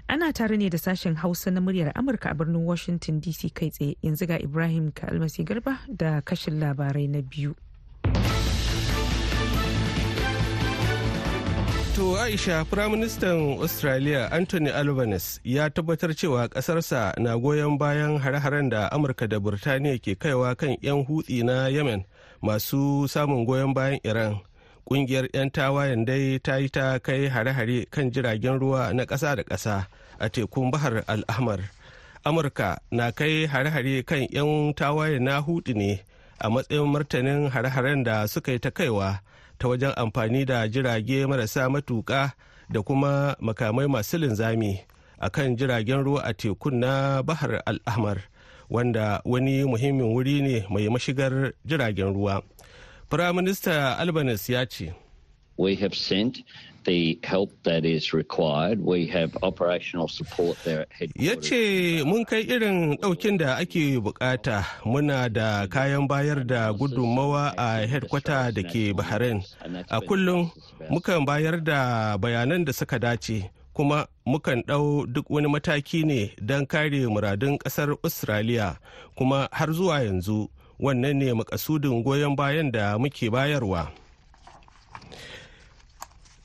Ana 0.08 0.32
tare 0.32 0.56
ne 0.56 0.68
da 0.68 0.78
sashen 0.78 1.14
Hausa 1.14 1.48
na 1.52 1.60
muryar 1.60 1.92
Amurka 1.94 2.32
a 2.32 2.34
birnin 2.34 2.64
Washington 2.64 3.20
DC 3.20 3.54
kai 3.54 3.70
tsaye 3.70 3.94
yanzu 4.02 4.26
ga 4.26 4.34
Ibrahim 4.42 4.90
Kalmasi 4.90 5.44
Garba 5.44 5.78
da 5.96 6.20
kashin 6.22 6.58
labarai 6.58 7.08
na 7.08 7.20
biyu. 7.22 7.54
To 12.00 12.16
Aisha, 12.16 12.64
Firaministan 12.64 13.60
Australia 13.60 14.24
Anthony 14.32 14.70
Albanese 14.72 15.36
ya 15.44 15.68
tabbatar 15.70 16.16
cewa 16.16 16.48
ƙasarsa 16.48 17.12
na 17.20 17.36
goyon 17.36 17.76
bayan 17.76 18.16
hare-haren 18.18 18.70
da 18.72 18.88
Amurka 18.88 19.28
da 19.28 19.36
Burtaniya 19.36 20.00
ke 20.00 20.16
kaiwa 20.16 20.56
kan 20.56 20.80
'yan 20.80 21.04
hutsi 21.04 21.44
na 21.44 21.68
Yemen 21.68 22.08
masu 22.40 23.04
samun 23.04 23.44
goyon 23.44 23.74
bayan 23.76 24.00
Iran. 24.00 24.40
Ƙungiyar 24.88 25.28
'yan 25.28 25.52
tawayen 25.52 26.06
dai 26.08 26.40
ta 26.40 26.56
yi 26.56 26.72
ta 26.72 26.96
kai 27.04 27.28
hare-hare 27.28 27.84
kan 27.92 28.08
jiragen 28.10 28.56
ruwa 28.56 28.96
na 28.96 29.04
ƙasa 29.04 29.36
da 29.36 29.44
ƙasa 29.44 29.84
a 30.18 30.30
tekun 30.32 30.72
Bahar 30.72 31.04
Al-Ahmar. 31.04 31.68
Amurka 32.24 32.80
na 32.90 33.12
kai 33.12 33.44
hare-hare 33.44 34.00
kan 34.08 34.24
'yan 34.32 34.72
tawayen 34.72 35.20
na 35.28 35.42
hutu 35.44 35.76
ne 35.76 36.00
a 36.40 36.48
matsayin 36.48 36.88
martanin 36.88 37.52
hare-haren 37.52 38.04
da 38.04 38.24
suka 38.24 38.52
yi 38.52 38.58
ta 38.58 38.70
kaiwa. 38.72 39.20
Ta 39.60 39.68
wajen 39.68 39.92
amfani 39.96 40.44
da 40.44 40.68
jirage 40.68 41.26
marasa 41.26 41.68
matuƙa 41.68 42.32
da 42.70 42.82
kuma 42.82 43.36
makamai 43.40 43.86
masu 43.88 44.18
linzami 44.18 44.80
a 45.18 45.28
kan 45.30 45.56
jiragen 45.56 46.00
ruwa 46.04 46.22
a 46.24 46.32
tekun 46.34 46.74
na 46.80 47.22
bahar 47.22 47.60
al'ahmar 47.66 48.18
wanda 48.70 49.20
wani 49.24 49.64
muhimmin 49.64 50.08
wuri 50.16 50.40
ne 50.42 50.64
mai 50.70 50.88
mashigar 50.88 51.52
jiragen 51.66 52.14
ruwa. 52.14 52.42
Firaminista 53.10 53.98
albanese 53.98 54.52
ya 54.52 54.64
ce 54.66 54.94
we 55.60 55.76
have 55.76 55.94
sent 55.94 56.40
the 56.84 57.20
help 57.22 57.50
that 57.68 57.84
is 57.84 58.14
required. 58.16 58.80
We 58.80 59.06
have 59.12 59.36
operational 59.44 60.08
support 60.08 60.56
there 60.64 60.80
at 60.80 60.88
headquarters. 60.96 61.20
Ya 61.28 61.34
ce 61.36 61.60
mun 62.08 62.24
kai 62.24 62.42
irin 62.48 62.96
ɗaukin 62.96 63.36
da 63.38 63.56
ake 63.60 64.00
buƙata 64.00 64.64
muna 64.88 65.28
da 65.28 65.66
kayan 65.68 66.08
bayar 66.08 66.40
da 66.46 66.72
gudunmawa 66.72 67.52
a 67.60 67.84
headquarter 67.86 68.48
da 68.56 68.62
ke 68.64 68.96
Bahrain. 68.96 69.44
A 69.92 70.00
kullum 70.00 70.48
mukan 70.88 71.26
bayar 71.28 71.60
da 71.62 72.16
bayanan 72.16 72.64
da 72.64 72.72
suka 72.72 72.96
dace 72.98 73.50
kuma 73.76 74.08
mukan 74.26 74.64
ɗau 74.64 75.04
duk 75.12 75.28
wani 75.28 75.48
mataki 75.52 76.04
ne 76.08 76.32
don 76.40 76.64
kare 76.66 77.04
muradun 77.12 77.60
ƙasar 77.60 77.92
Australia 78.02 78.80
kuma 79.16 79.48
har 79.52 79.68
zuwa 79.68 80.00
yanzu 80.00 80.48
wannan 80.80 81.20
ne 81.20 81.32
makasudin 81.36 82.00
goyon 82.02 82.32
bayan 82.36 82.72
da 82.72 82.96
muke 82.96 83.28
bayarwa. 83.28 83.92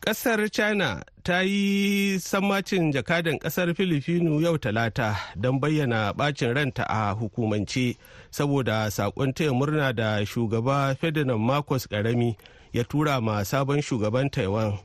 Ƙasar 0.06 0.50
China 0.52 1.02
ta 1.24 1.40
yi 1.42 2.20
sammacin 2.20 2.94
jakadan 2.94 3.40
ƙasar 3.40 3.74
Filifinu 3.74 4.40
yau 4.42 4.58
talata 4.58 5.18
don 5.36 5.60
bayyana 5.60 6.14
bacin 6.14 6.54
ranta 6.54 6.86
a 6.88 7.16
hukumance 7.16 7.98
saboda 8.32 8.86
saƙon 8.94 9.34
taya 9.34 9.52
murna 9.52 9.94
da 9.96 10.22
shugaba 10.26 10.96
Ferdinand 10.98 11.40
Marcos 11.42 11.88
Karami 11.88 12.36
ya 12.72 12.84
tura 12.84 13.20
ma 13.20 13.42
sabon 13.42 13.82
shugaban 13.82 14.30
Taiwan. 14.32 14.78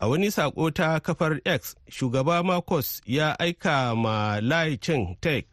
a 0.00 0.08
wani 0.08 0.30
sako 0.30 0.70
ta 0.70 0.98
kafar 1.00 1.40
x 1.46 1.74
shugaba 1.90 2.44
marcos 2.44 3.00
ya 3.06 3.36
aika 3.38 3.94
ma 3.96 4.40
lai 4.42 4.76
ching 4.76 5.16
tek 5.20 5.46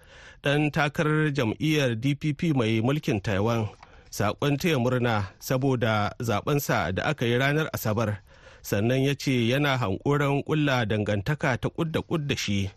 dan 0.43 0.72
takarar 0.72 1.32
jam'iyyar 1.32 1.96
dpp 1.96 2.55
mai 2.55 2.82
mulkin 2.82 3.22
taiwan 3.22 3.70
saƙon 4.12 4.58
taya 4.58 4.77
murna 4.79 5.29
saboda 5.39 6.12
zabensa 6.20 6.91
da 6.96 7.03
aka 7.03 7.25
yi 7.25 7.38
ranar 7.38 7.70
asabar 7.74 8.17
sannan 8.63 9.03
ya 9.03 9.13
ce 9.15 9.48
yana 9.48 9.77
hankoran 9.77 10.43
kulla 10.43 10.86
dangantaka 10.86 11.58
ta 11.62 11.70
kudda 11.70 12.01
kudda 12.01 12.36
shi. 12.38 12.70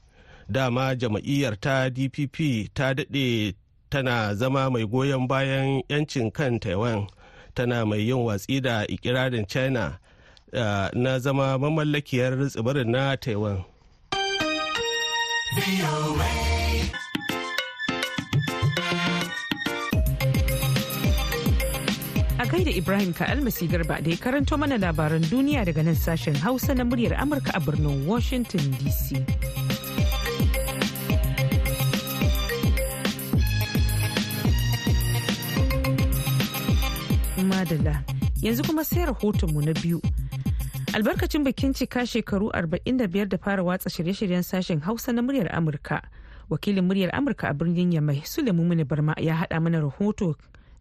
Dama 0.49 0.95
jam'iyyar 0.95 1.57
ta 1.61 1.89
dpp 1.91 2.69
ta 2.75 2.95
daɗe 2.95 3.55
tana 3.91 4.35
zama 4.35 4.71
mai 4.71 4.85
goyon 4.87 5.27
bayan 5.29 5.83
'yancin 5.89 6.31
kan 6.31 6.59
taiwan 6.61 7.07
tana 7.55 7.87
mai 7.87 7.99
yin 8.09 8.19
watsi 8.27 8.61
da 8.61 8.85
ikirarin 8.87 9.47
china 9.47 9.99
uh, 10.53 10.89
na 10.95 11.19
zama 11.19 11.59
mamallakiyar 11.59 12.35
tsibirin 12.51 12.91
na 12.91 13.17
taiwan. 13.17 13.59
A 22.47 22.49
gaida 22.49 22.71
ibrahim 22.71 23.11
ka 23.13 23.25
almasi 23.27 23.67
garba 23.67 23.99
da 24.03 24.11
ya 24.11 24.17
karanto 24.17 24.55
mana 24.59 24.79
labaran 24.79 25.23
duniya 25.27 25.65
daga 25.67 25.83
nan 25.83 25.95
sashen 25.99 26.35
hausa 26.39 26.75
na 26.79 26.85
muryar 26.85 27.19
amurka 27.19 27.51
a 27.59 27.61
birnin 27.61 28.07
washington 28.07 28.63
dc 28.79 29.19
madalla 37.51 37.99
yanzu 38.43 38.63
kuma 38.63 38.85
sai 38.85 39.07
rahotonmu 39.11 39.61
na 39.67 39.73
biyu. 39.83 39.99
Albarkacin 40.95 41.43
bikin 41.45 41.73
cika 41.75 42.07
shekaru 42.07 42.51
45 42.55 43.27
da 43.31 43.39
fara 43.39 43.63
watsa 43.63 43.91
shirye-shiryen 43.91 44.43
sashen 44.43 44.81
hausa 44.81 45.13
na 45.13 45.23
muryar 45.23 45.51
amurka. 45.57 46.03
Wakilin 46.51 46.85
muryar 46.87 47.11
amurka 47.15 47.49
a 47.51 47.55
birnin 47.55 47.93
yamai 47.93 48.23
sulemu 48.25 48.65
mini 48.65 48.85
barma 48.85 49.15
ya 49.19 49.35
haɗa 49.35 49.61
mana 49.61 49.81
rahoto 49.81 50.35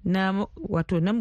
na 0.06 0.46
wato 0.70 1.00
na 1.02 1.12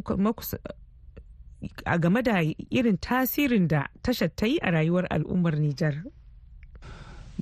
a 1.87 1.99
game 1.99 2.23
da 2.23 2.41
irin 2.71 2.99
tasirin 2.99 3.69
da 3.69 3.87
tashar 4.03 4.29
ta 4.37 4.47
yi 4.47 4.59
a 4.63 4.71
rayuwar 4.71 5.07
al'ummar 5.11 5.57
nijar. 5.57 6.05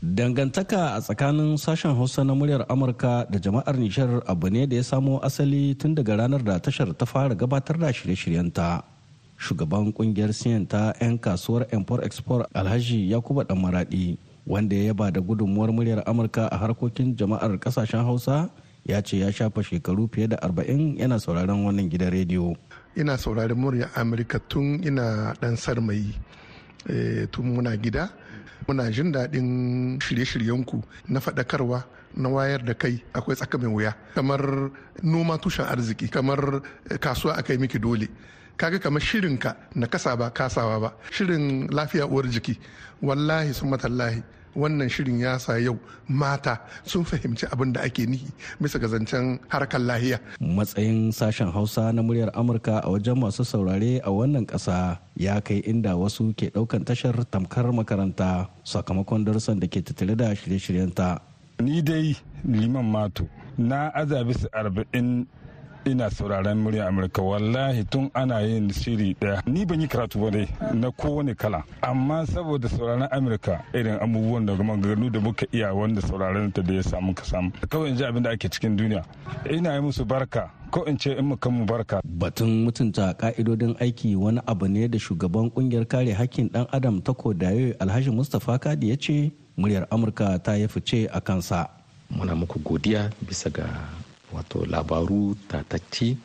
Dangantaka 0.02 0.96
a 0.96 1.00
tsakanin 1.00 1.58
sashen 1.58 1.94
hausa 1.94 2.24
na 2.24 2.34
muryar 2.34 2.66
amurka 2.68 3.26
da 3.30 3.38
jama'ar 3.38 3.76
nijar 3.78 4.22
abu 4.26 4.48
ne 4.50 4.66
da 4.66 4.76
ya 4.76 4.82
samo 4.82 5.18
asali 5.22 5.74
tun 5.78 5.94
daga 5.94 6.16
ranar 6.16 6.42
da 6.42 6.58
tashar 6.58 6.90
ta 6.96 7.04
fara 7.06 7.34
gabatar 7.34 7.78
da 7.78 7.92
shirye-shiryenta. 7.92 8.82
Shugaban 9.38 9.90
ƙungiyar 9.92 10.30
siyan 10.30 10.66
ta 10.68 10.94
'yan 11.00 11.18
kasuwar 11.18 11.66
import 11.74 12.04
export 12.06 12.46
alhaji 12.54 13.10
yakuba 13.10 13.42
dan 13.42 13.58
maradi 13.58 14.14
wanda 14.46 14.74
ya 14.76 14.94
yaba 14.94 15.10
da 15.10 15.20
gudunmuwar 15.20 15.70
muryar 15.74 16.02
amurka 16.06 16.46
a 16.46 16.56
harkokin 16.58 17.14
jama'ar 17.18 17.58
ƙasashen 17.58 18.04
hausa 18.06 18.50
ya 18.84 19.02
ce 19.02 19.18
ya 19.18 19.32
shafa 19.32 19.62
shekaru 19.62 20.08
fiye 20.12 20.28
da 20.28 20.36
arba'in 20.42 20.96
yana 20.98 21.18
sauraron 21.20 21.64
wannan 21.64 21.88
gidan 21.88 22.10
rediyo. 22.10 22.56
Ina 22.96 23.16
sauraron 23.18 23.58
muryar 23.58 23.90
amurka 23.94 24.38
tun 24.38 24.82
ina 24.84 25.34
dan 25.40 25.56
sarmayi. 25.56 26.14
Tun 27.30 27.54
muna 27.54 27.76
gida 27.76 28.10
muna 28.66 28.90
jin 28.90 29.12
daɗin 29.12 29.98
shirye-shiryenku 30.00 30.82
na 31.08 31.20
faɗakarwa 31.20 31.84
na 32.16 32.28
wayar 32.28 32.64
da 32.64 32.74
kai. 32.74 33.02
Akwai 33.14 33.36
tsaka 33.36 33.58
mai 33.58 33.68
wuya 33.70 33.94
kamar 34.14 34.70
noma 35.02 35.38
tushen 35.38 35.64
arziki 35.66 36.08
kamar 36.10 36.60
kasuwa 37.00 37.34
aka 37.38 37.52
yi 37.52 37.58
miki 37.58 37.78
dole. 37.78 38.08
Kaga 38.56 38.78
kamar 38.78 39.00
shirinka 39.00 39.56
na 39.74 39.86
kasa 39.86 40.16
ba 40.16 40.30
kasawa 40.30 40.80
ba. 40.80 40.92
Shirin 41.10 41.68
lafiya 41.70 42.06
uwar 42.06 42.26
jiki 42.26 42.58
wallahi 43.02 43.54
sun 43.54 43.70
matallahi 43.70 44.22
wannan 44.56 44.88
shirin 44.88 45.20
ya 45.20 45.38
sa 45.38 45.56
yau 45.58 45.78
mata 46.08 46.60
sun 46.84 47.04
fahimci 47.04 47.48
abin 47.52 47.72
da 47.72 47.80
ake 47.84 48.04
nihi 48.06 48.28
bisa 48.60 48.78
ga 48.78 48.88
zancen 48.88 49.40
harkar 49.48 49.80
lahiya. 49.80 50.20
Matsayin 50.40 51.12
sashen 51.12 51.52
Hausa 51.52 51.92
na 51.92 52.02
muryar 52.02 52.30
Amurka 52.36 52.80
a 52.84 52.88
wajen 52.92 53.16
masu 53.16 53.44
saurare 53.44 54.00
a 54.04 54.10
wannan 54.12 54.44
ƙasa 54.46 54.98
ya 55.16 55.40
kai 55.40 55.60
inda 55.64 55.96
wasu 55.96 56.32
ke 56.36 56.52
ɗaukan 56.52 56.84
tashar 56.84 57.16
tamkar 57.30 57.72
makaranta 57.72 58.48
sakamakon 58.64 59.24
darussan 59.24 59.60
da 59.60 59.66
ke 59.66 59.80
tattare 59.84 60.16
da 60.16 60.32
shirye-shiryenta. 60.36 61.20
Ni 61.60 61.80
dai 61.82 62.16
liman 62.44 62.84
mato 62.84 63.28
na 63.58 63.90
azabi 63.94 64.34
su 64.34 64.48
arba'in 64.52 65.26
ina 65.84 66.10
sauraron 66.10 66.58
murya 66.58 66.88
amurka. 66.88 67.22
Wallahi 67.22 67.84
tun 67.84 68.10
ana 68.14 68.40
yin 68.40 68.70
shiri 68.72 69.16
ɗaya 69.20 69.42
ni 69.46 69.64
ban 69.64 69.80
yi 69.80 69.88
karatu 69.88 70.18
ba 70.20 70.30
dai 70.30 70.48
na 70.74 70.90
kowane 70.90 71.34
kala. 71.36 71.64
Amma 71.82 72.26
saboda 72.26 72.68
sauraron 72.68 73.08
amurka 73.10 73.62
irin 73.74 73.98
abubuwan 74.00 74.46
da 74.46 74.54
maganganu 74.54 75.10
da 75.10 75.20
muka 75.20 75.46
iya 75.52 75.74
wanda 75.74 76.00
sauraron 76.02 76.52
ta 76.52 76.62
da 76.62 76.74
ya 76.74 76.82
samu 76.82 77.14
ka 77.14 77.24
samu. 77.24 77.50
Kawai 77.68 77.88
in 77.90 77.96
ji 77.96 78.04
abin 78.04 78.22
da 78.22 78.30
ake 78.30 78.48
cikin 78.48 78.76
duniya. 78.76 79.04
Ina 79.50 79.74
yi 79.74 79.80
musu 79.80 80.04
barka. 80.04 80.50
Ko 80.70 80.84
in 80.84 80.96
ce 80.98 81.12
in 81.18 81.24
muka 81.26 81.50
mu 81.50 81.64
barka. 81.66 82.00
Batun 82.04 82.64
mutunta 82.64 83.14
ka'idodin 83.18 83.76
aiki 83.80 84.16
wani 84.16 84.40
abu 84.46 84.68
ne 84.68 84.88
da 84.88 84.98
shugaban 84.98 85.50
ƙungiyar 85.52 85.86
kare 85.88 86.12
hakkin 86.14 86.48
dan 86.52 86.66
adam 86.72 87.00
ta 87.02 87.12
kodayo 87.12 87.74
alhaji 87.80 88.10
mustapha 88.10 88.58
kadi 88.58 88.88
ya 88.90 88.96
ce 88.96 89.32
muryar 89.58 89.86
amurka 89.90 90.38
ta 90.42 90.54
yi 90.54 90.66
fice 90.68 91.08
a 91.12 91.20
kansa. 91.20 91.68
Muna 92.12 92.34
muku 92.36 92.58
godiya 92.60 93.10
bisa 93.24 93.48
ga 93.52 93.64
wato 94.32 94.66
labaru 94.66 95.34
tatacci 95.48 96.16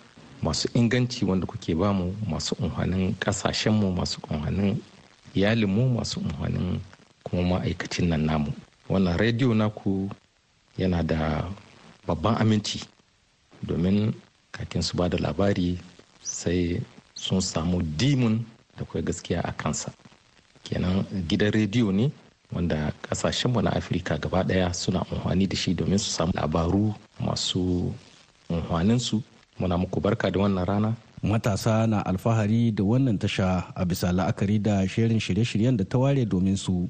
masu 0.42 0.70
inganci 0.74 1.26
wanda 1.26 1.46
kuke 1.46 1.76
ba 1.76 1.94
mu 1.94 2.14
masu 2.30 2.56
unhanin 2.60 3.14
kasashenmu 3.20 3.92
masu 3.94 4.22
unhanin 4.30 4.78
iyalinmu 5.36 5.90
masu 5.90 6.20
unhanin 6.20 6.80
kuma 7.24 7.44
ma'aikacin 7.60 8.08
nan 8.10 8.26
namu. 8.26 8.52
Wannan 8.90 9.18
rediyo 9.18 9.54
naku 9.54 10.10
yana 10.78 11.04
da 11.04 11.50
babban 12.08 12.36
aminci 12.40 12.80
domin 13.64 14.14
kakin 14.52 14.82
su 14.82 14.98
ba 14.98 15.10
da 15.10 15.18
labari 15.18 15.78
sai 16.24 16.82
sun 17.16 17.42
samu 17.42 17.82
dimun 17.82 18.46
da 18.78 18.86
kai 18.86 19.02
gaskiya 19.02 19.42
a 19.44 19.52
kansa. 19.52 19.92
Kenan 20.64 21.04
gidan 21.28 21.52
rediyo 21.52 21.92
ne 21.92 22.12
wanda 22.54 22.92
kasashenmu 23.02 23.62
na 23.62 23.74
afirka 23.76 24.18
gaba 24.18 24.44
ɗaya 24.44 24.74
suna 24.74 25.04
unhwani 25.12 25.48
da 25.48 25.56
shi 25.56 25.74
domin 25.74 25.98
su 25.98 26.12
samu 26.12 26.32
labaru 26.36 26.94
masu 27.20 27.94
unhwaninsu 28.50 29.22
muna 29.60 29.78
muku 29.78 30.00
barka 30.00 30.32
da 30.32 30.40
wannan 30.40 30.66
rana. 30.66 30.94
Matasa 31.24 31.88
na 31.88 32.06
alfahari 32.06 32.72
da 32.72 32.84
wannan 32.84 33.18
tasha 33.18 33.64
a 33.76 33.86
bisa 33.86 34.12
la'akari 34.14 34.60
da 34.62 34.88
shirin 34.88 35.20
shirye-shiryen 35.20 35.76
da 35.78 35.84
ta 35.84 35.98
ware 35.98 36.26
domin 36.26 36.56
su. 36.58 36.88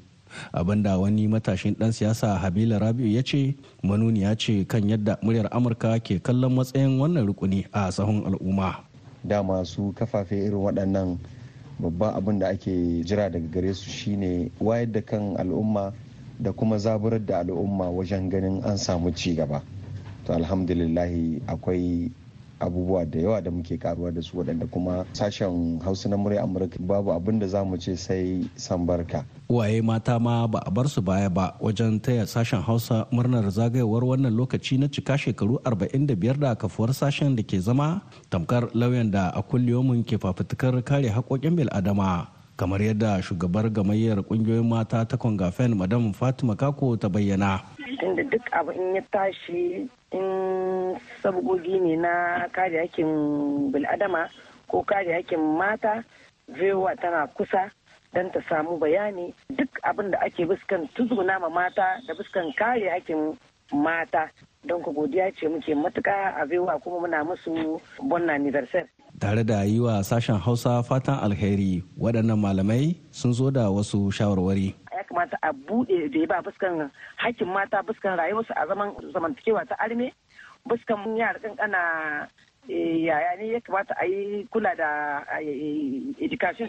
Abinda 0.52 0.98
wani 1.00 1.24
matashin 1.28 1.72
dan 1.78 1.88
siyasa 1.92 2.36
habila 2.38 2.78
rabiu 2.78 3.08
ya 3.08 3.22
ce 3.24 3.56
manuniya 3.82 4.36
ce 4.36 4.64
kan 4.68 4.84
yadda 4.84 5.16
muryar 5.24 5.48
amurka 5.50 5.96
ke 5.98 6.20
kallon 6.20 6.52
matsayin 6.54 7.00
wannan 7.00 7.24
rukuni 7.26 7.64
a 7.72 7.88
sahun 7.90 8.28
al'umma. 8.28 8.84
Da 9.24 9.42
masu 9.42 9.90
kafafe 9.96 10.36
irin 10.36 10.60
waɗannan 10.60 11.16
babban 11.78 12.14
abin 12.14 12.38
da 12.38 12.48
ake 12.48 13.02
jira 13.04 13.30
daga 13.30 13.46
gare 13.50 13.74
su 13.74 13.90
shine 13.90 14.50
wayar 14.60 14.92
da 14.92 15.00
kan 15.00 15.36
al'umma 15.36 15.92
da 16.40 16.52
kuma 16.52 16.78
zaburar 16.78 17.24
da 17.26 17.38
al'umma 17.40 17.90
wajen 17.90 18.28
ganin 18.30 18.62
an 18.64 18.76
samu 18.76 19.10
ci 19.14 19.34
gaba. 19.34 19.62
To 20.26 20.32
alhamdulillahi 20.34 21.42
akwai 21.46 22.10
abubuwa 22.60 23.04
da 23.06 23.18
yawa 23.18 23.40
da 23.42 23.50
muke 23.50 23.78
karuwa 23.78 24.12
da 24.14 24.22
su 24.22 24.36
waɗanda 24.38 24.66
kuma 24.70 25.04
sashen 25.12 25.80
hausa 25.84 26.08
na 26.08 26.16
murya 26.16 26.42
amurka 26.42 26.78
babu 26.80 27.12
abin 27.12 27.38
da 27.38 27.46
za 27.46 27.64
mu 27.64 27.76
ce 27.76 27.96
sai 27.96 28.48
san 28.56 28.86
barka. 28.86 29.24
Uwaye 29.48 29.82
mata 29.82 30.18
ma 30.18 30.46
ba 30.46 30.62
a 30.66 30.70
bar 30.70 30.88
su 30.88 31.00
baya 31.02 31.30
ba 31.30 31.54
wajen 31.60 32.00
taya 32.00 32.26
sashen 32.26 32.62
hausa 32.62 33.06
murnar 33.12 33.50
zagayowar 33.50 34.04
wannan 34.04 34.34
lokaci 34.36 34.78
na 34.78 34.88
cika 34.88 35.18
shekaru 35.18 35.58
45 35.64 36.38
da 36.38 36.54
kafuwar 36.54 36.94
sashen 36.94 37.36
da 37.36 37.42
ke 37.42 37.60
zama 37.60 38.00
tamkar 38.30 38.68
lauyan 38.74 39.10
da 39.10 39.30
a 39.34 39.42
kulliyomin 39.42 40.04
ke 40.04 40.18
fafutukar 40.18 40.74
kare 40.84 41.08
haƙoƙin 41.10 41.56
bil'adama. 41.56 42.37
Kamar 42.58 42.82
yadda 42.82 43.22
shugabar 43.22 43.70
gamayyar 43.70 44.18
ƙungiyoyin 44.26 44.66
mata 44.68 45.04
ta 45.06 45.16
kongafen 45.16 45.78
madam 45.78 46.12
fatima 46.12 46.56
kako 46.56 46.96
ta 46.98 47.08
bayyana. 47.08 47.62
Tunda 48.00 48.24
duk 48.26 48.42
abu 48.52 48.72
in 48.74 48.94
ya 48.98 49.02
tashi 49.14 49.86
in 50.10 50.98
sabgogi 51.22 51.78
ne 51.80 51.94
na 51.96 52.48
kare 52.50 52.82
hakkin 52.82 53.70
bil'adama 53.70 54.26
ko 54.66 54.82
kare 54.82 55.06
hakkin 55.22 55.38
mata 55.38 56.02
vewa 56.50 56.96
tana 56.98 57.30
kusa 57.38 57.70
don 58.12 58.26
ta 58.34 58.40
samu 58.50 58.74
bayani 58.78 59.32
duk 59.54 59.70
abin 59.86 60.10
da 60.10 60.18
ake 60.26 60.42
buskan 60.42 60.88
tuzguna 60.98 61.38
ma 61.40 61.48
mata 61.48 62.02
da 62.08 62.14
buskan 62.18 62.50
kare 62.58 62.90
hakkin 62.90 63.38
mata. 63.72 64.30
Don 64.66 64.82
ku 64.82 64.90
godiya 64.90 65.30
ce 65.38 65.46
muke 65.46 65.70
matuka 65.78 66.34
a 66.34 66.42
vewa 66.44 66.74
kuma 66.82 67.06
muna 67.06 67.22
musu 67.24 67.78
bon 68.02 68.26
anniversaire. 68.28 68.88
Tare 69.18 69.44
da 69.44 69.62
yi 69.64 69.80
wa 69.80 70.02
sashen 70.04 70.38
hausa 70.38 70.82
fatan 70.82 71.18
alheri 71.18 71.82
waɗannan 71.98 72.38
malamai 72.38 72.96
sun 73.10 73.32
zo 73.32 73.50
da 73.50 73.70
wasu 73.70 74.10
shawarwari 74.12 74.74
ya 74.96 75.04
kamata 75.04 75.36
a 75.42 75.52
buɗe 75.52 76.10
da 76.12 76.18
ya 76.20 76.26
ba 76.26 76.42
fuskan 76.42 76.90
hakkin 77.16 77.48
mata 77.48 77.82
fuskan 77.82 78.16
rayuwarsu 78.18 78.52
a 78.56 78.66
zaman 78.66 78.94
zamantakewa 79.12 79.66
ta 79.68 79.74
arme 79.78 80.12
fuskan 80.68 81.16
yara 81.16 81.38
kankana 81.38 81.78
yaya 82.68 83.36
ne 83.38 83.52
ya 83.52 83.60
kamata 83.60 83.94
a 84.00 84.04
yi 84.06 84.44
kula 84.52 84.74
da 84.76 85.20
education 86.20 86.68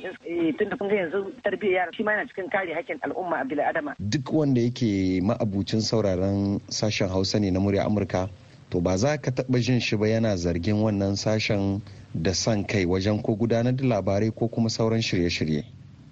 tun 0.57 0.69
da 0.69 0.77
kun 0.77 0.87
ga 0.89 0.95
yanzu 0.95 1.33
tarbiyyar 1.43 1.75
yara 1.75 1.93
shi 1.93 2.03
ma 2.03 2.11
yana 2.11 2.27
cikin 2.27 2.49
kare 2.49 2.73
hakkin 2.73 2.97
al'umma 3.03 3.41
a 3.41 3.45
bila 3.45 3.63
adama. 3.67 3.95
Duk 3.99 4.31
wanda 4.33 4.61
yake 4.61 5.21
ma'abucin 5.21 5.81
sauraron 5.81 6.59
sashen 6.69 7.09
Hausa 7.09 7.39
ne 7.39 7.51
na 7.51 7.59
murya 7.59 7.85
Amurka 7.85 8.29
to 8.69 8.79
ba 8.81 8.97
za 8.97 9.17
ka 9.17 9.31
taɓa 9.31 9.59
jin 9.59 9.79
shi 9.79 9.97
ba 9.97 10.07
yana 10.07 10.35
zargin 10.37 10.79
wannan 10.81 11.15
sashen 11.17 11.81
da 12.13 12.33
son 12.33 12.63
kai 12.65 12.85
wajen 12.85 13.21
ko 13.21 13.35
gudanar 13.35 13.75
da 13.75 13.83
labarai 13.85 14.31
ko 14.31 14.47
kuma 14.47 14.69
sauran 14.69 15.01
shirye-shirye. 15.01 15.63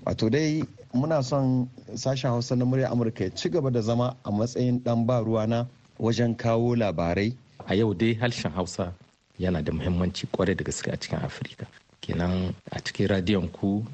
Wato 0.05 0.29
dai 0.29 0.63
muna 0.93 1.23
son 1.23 1.69
sashen 1.95 2.29
Hausa 2.31 2.55
na 2.55 2.65
murya 2.65 2.89
Amurka 2.91 3.23
ya 3.23 3.29
ci 3.35 3.49
gaba 3.49 3.69
da 3.71 3.81
zama 3.81 4.15
a 4.23 4.31
matsayin 4.31 4.79
ɗan 4.83 5.05
ba 5.05 5.19
ruwana 5.23 5.67
wajen 5.99 6.35
kawo 6.37 6.75
labarai. 6.75 7.33
A 7.67 7.75
yau 7.75 7.93
dai 7.93 8.13
harshen 8.13 8.51
Hausa 8.51 8.93
yana 9.39 9.61
da 9.61 9.71
muhimmanci 9.73 10.27
ƙwarai 10.31 10.55
da 10.55 10.63
gaske 10.63 10.91
a 10.91 10.97
cikin 10.97 11.19
afirka 11.19 11.65
kenan 12.01 12.53
a 12.71 12.79
cikin 12.79 13.07
radiyon 13.07 13.47
ku 13.51 13.85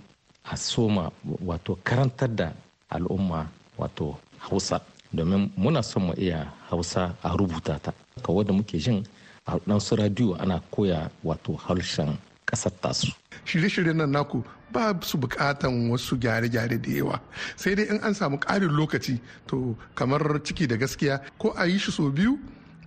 a 0.44 0.56
soma 0.58 1.12
wato 1.46 1.76
karantar 1.84 2.36
da 2.36 2.54
al'umma 2.90 3.48
wato 3.78 4.18
hausa 4.38 4.82
domin 5.14 5.52
muna 5.58 5.84
son 5.84 6.04
mu 6.04 6.14
iya 6.18 6.54
hausa 6.70 7.16
a 7.24 7.30
rubuta 7.38 7.80
ta 7.82 7.94
kawo 8.22 8.44
da 8.44 8.54
muke 8.54 8.78
jin 8.80 9.04
a 9.46 9.58
ɗansu 9.60 9.96
radiyo 9.96 10.36
ana 10.42 10.60
koya 10.72 11.10
wato 11.24 11.54
harshen 11.56 12.18
ƙasar 12.46 12.72
tasu. 12.82 13.12
Shirye-shiryen 13.46 13.96
nan 13.96 14.12
naku 14.12 14.44
ba 14.72 14.96
su 15.02 15.18
bukatan 15.18 15.90
wasu 15.92 16.16
gyare-gyare 16.18 16.80
da 16.82 16.90
yawa. 16.92 17.20
Sai 17.56 17.76
dai 17.76 17.84
in 17.90 18.00
an 18.04 18.14
samu 18.14 18.38
ƙarin 18.40 18.72
lokaci 18.72 19.20
to 19.48 19.76
kamar 19.96 20.20
ciki 20.44 20.68
da 20.68 20.76
gaskiya 20.76 21.20
ko 21.38 21.54
a 21.58 21.66
yi 21.66 21.78
shi 21.78 21.92
sau 21.92 22.10
biyu 22.12 22.40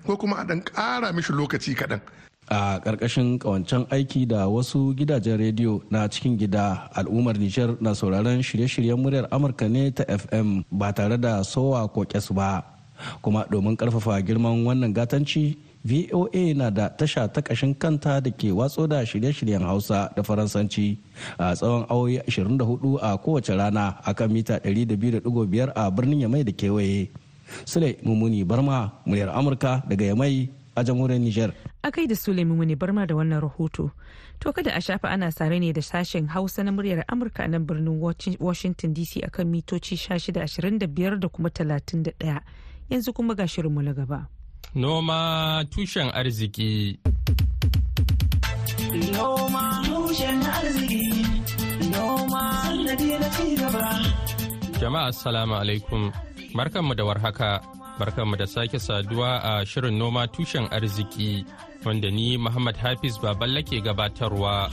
ko 0.06 0.16
kuma 0.16 0.36
a 0.36 0.44
ɗan 0.44 0.62
ƙara 0.64 1.12
mishi 1.12 1.32
lokaci 1.32 1.74
kaɗan. 1.76 2.00
A 2.48 2.80
ƙarƙashin 2.80 3.38
ƙawancen 3.38 3.86
aiki 3.90 4.26
da 4.26 4.46
wasu 4.48 4.94
gidajen 4.96 5.36
rediyo 5.38 5.82
na 5.90 6.06
cikin 6.08 6.38
gida 6.38 6.88
al'ummar 6.94 7.34
nijar 7.36 7.76
na 7.80 7.92
sauraron 7.92 8.40
shirye-shiryen 8.40 8.96
muryar 8.96 9.28
amurka 9.30 9.68
ne 9.68 9.90
ta 9.90 10.04
fm 10.08 10.64
ba 10.72 10.92
tare 10.92 11.18
da 11.18 11.42
sowa 11.42 11.86
ko 11.92 12.04
kyas 12.04 12.30
ba. 12.32 12.64
Kuma 13.20 13.44
domin 13.50 13.76
ƙarfafa 13.76 14.24
girman 14.24 14.64
wannan 14.64 14.94
gatanci 14.94 15.58
voa 15.86 16.54
na 16.54 16.70
da 16.70 16.88
tasha 16.90 17.28
ta 17.32 17.40
ƙashin 17.40 17.74
kanta 17.78 18.20
da 18.20 18.30
ke 18.30 18.50
watso 18.52 18.86
da 18.86 19.04
shirye-shiryen 19.06 19.62
hausa 19.62 20.10
da 20.16 20.22
faransanci 20.22 20.98
a 21.38 21.54
tsawon 21.54 21.86
awoyi 21.88 22.18
24 22.26 22.98
a 23.02 23.18
kowace 23.18 23.54
rana 23.56 23.96
akan 24.04 24.28
mita 24.32 24.58
200.5 24.58 25.72
a 25.74 25.90
birnin 25.90 26.20
yamai 26.26 26.44
da 26.44 26.52
kewaye 26.52 27.10
sule 27.64 27.96
mummuni 28.02 28.44
barma 28.44 28.92
muryar 29.06 29.30
amurka 29.30 29.82
daga 29.88 30.04
yamai 30.10 30.50
a 30.76 30.84
jamhuriyar 30.84 31.20
Nijar. 31.20 31.52
A 31.82 31.90
kai 31.90 32.06
da 32.06 32.14
Suleiman 32.14 32.58
wani 32.58 32.76
barma 32.76 33.06
da 33.06 33.14
wannan 33.14 33.40
rahoto. 33.40 33.90
To 34.40 34.52
kada 34.52 34.70
a 34.76 34.80
shafa 34.80 35.08
ana 35.08 35.32
sare 35.32 35.58
ne 35.58 35.72
da 35.72 35.80
sashen 35.80 36.28
Hausa 36.28 36.62
na 36.64 36.70
muryar 36.70 37.04
Amurka 37.08 37.48
nan 37.48 37.64
birnin 37.66 37.98
Washington 38.38 38.92
DC 38.94 39.24
akan 39.24 39.46
mitoci 39.48 39.96
1625 39.96 41.18
da 41.20 41.28
kuma 41.28 41.48
31. 41.48 42.40
Yanzu 42.90 43.12
kuma 43.14 43.34
ga 43.34 43.44
shirinmu 43.48 43.82
na 43.82 43.92
gaba. 43.94 44.28
Noma 44.74 45.64
tushen 45.70 46.10
arziki. 46.12 46.98
Noma 49.12 49.82
tushen 49.86 50.40
arziki. 50.56 51.04
Noma 51.92 52.42
sannadi 52.64 53.08
na 53.20 53.28
ci 53.34 53.46
gaba. 53.60 53.86
Jama'a 54.80 55.06
assalamu 55.12 55.54
alaikum. 55.60 56.12
Barkanmu 56.54 56.94
da 56.96 57.04
warhaka. 57.04 57.50
barkanmu 57.98 58.36
da 58.36 58.46
sake 58.46 58.78
saduwa 58.78 59.40
a 59.42 59.64
shirin 59.66 59.96
noma 59.98 60.26
tushen 60.28 60.68
arziki 60.70 61.44
wanda 61.84 62.10
ni 62.10 62.36
Muhammad 62.36 62.76
Hafiz 62.76 63.16
Baballa 63.18 63.62
ke 63.64 63.80
gabatarwa. 63.80 64.68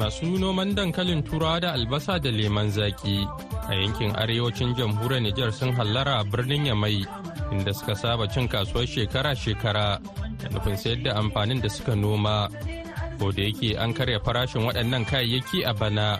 Masu 0.00 0.24
noman 0.40 0.72
dankalin 0.72 1.20
turawa 1.22 1.60
da 1.60 1.68
albasa 1.76 2.16
da 2.16 2.30
leman 2.32 2.70
zaki 2.72 3.20
a 3.68 3.72
yankin 3.76 4.16
arewacin 4.16 4.72
jamhuriyar 4.72 5.20
Nijar 5.20 5.52
sun 5.52 5.72
hallara 5.76 6.20
a 6.20 6.24
birnin 6.24 6.64
Yamai 6.72 7.04
inda 7.52 7.74
suka 7.76 7.92
saba 7.94 8.24
cin 8.26 8.48
kasuwar 8.48 8.88
shekara-shekara 8.88 10.00
da 10.40 10.46
nufin 10.48 10.76
sayar 10.80 11.04
da 11.04 11.10
amfanin 11.20 11.60
da 11.60 11.68
suka 11.68 11.92
noma. 11.94 12.48
da 13.28 13.42
yake 13.44 13.76
an 13.76 13.92
karya 13.92 14.16
farashin 14.24 14.64
waɗannan 14.64 15.04
kayayyaki 15.04 15.60
a 15.68 15.74
bana 15.76 16.16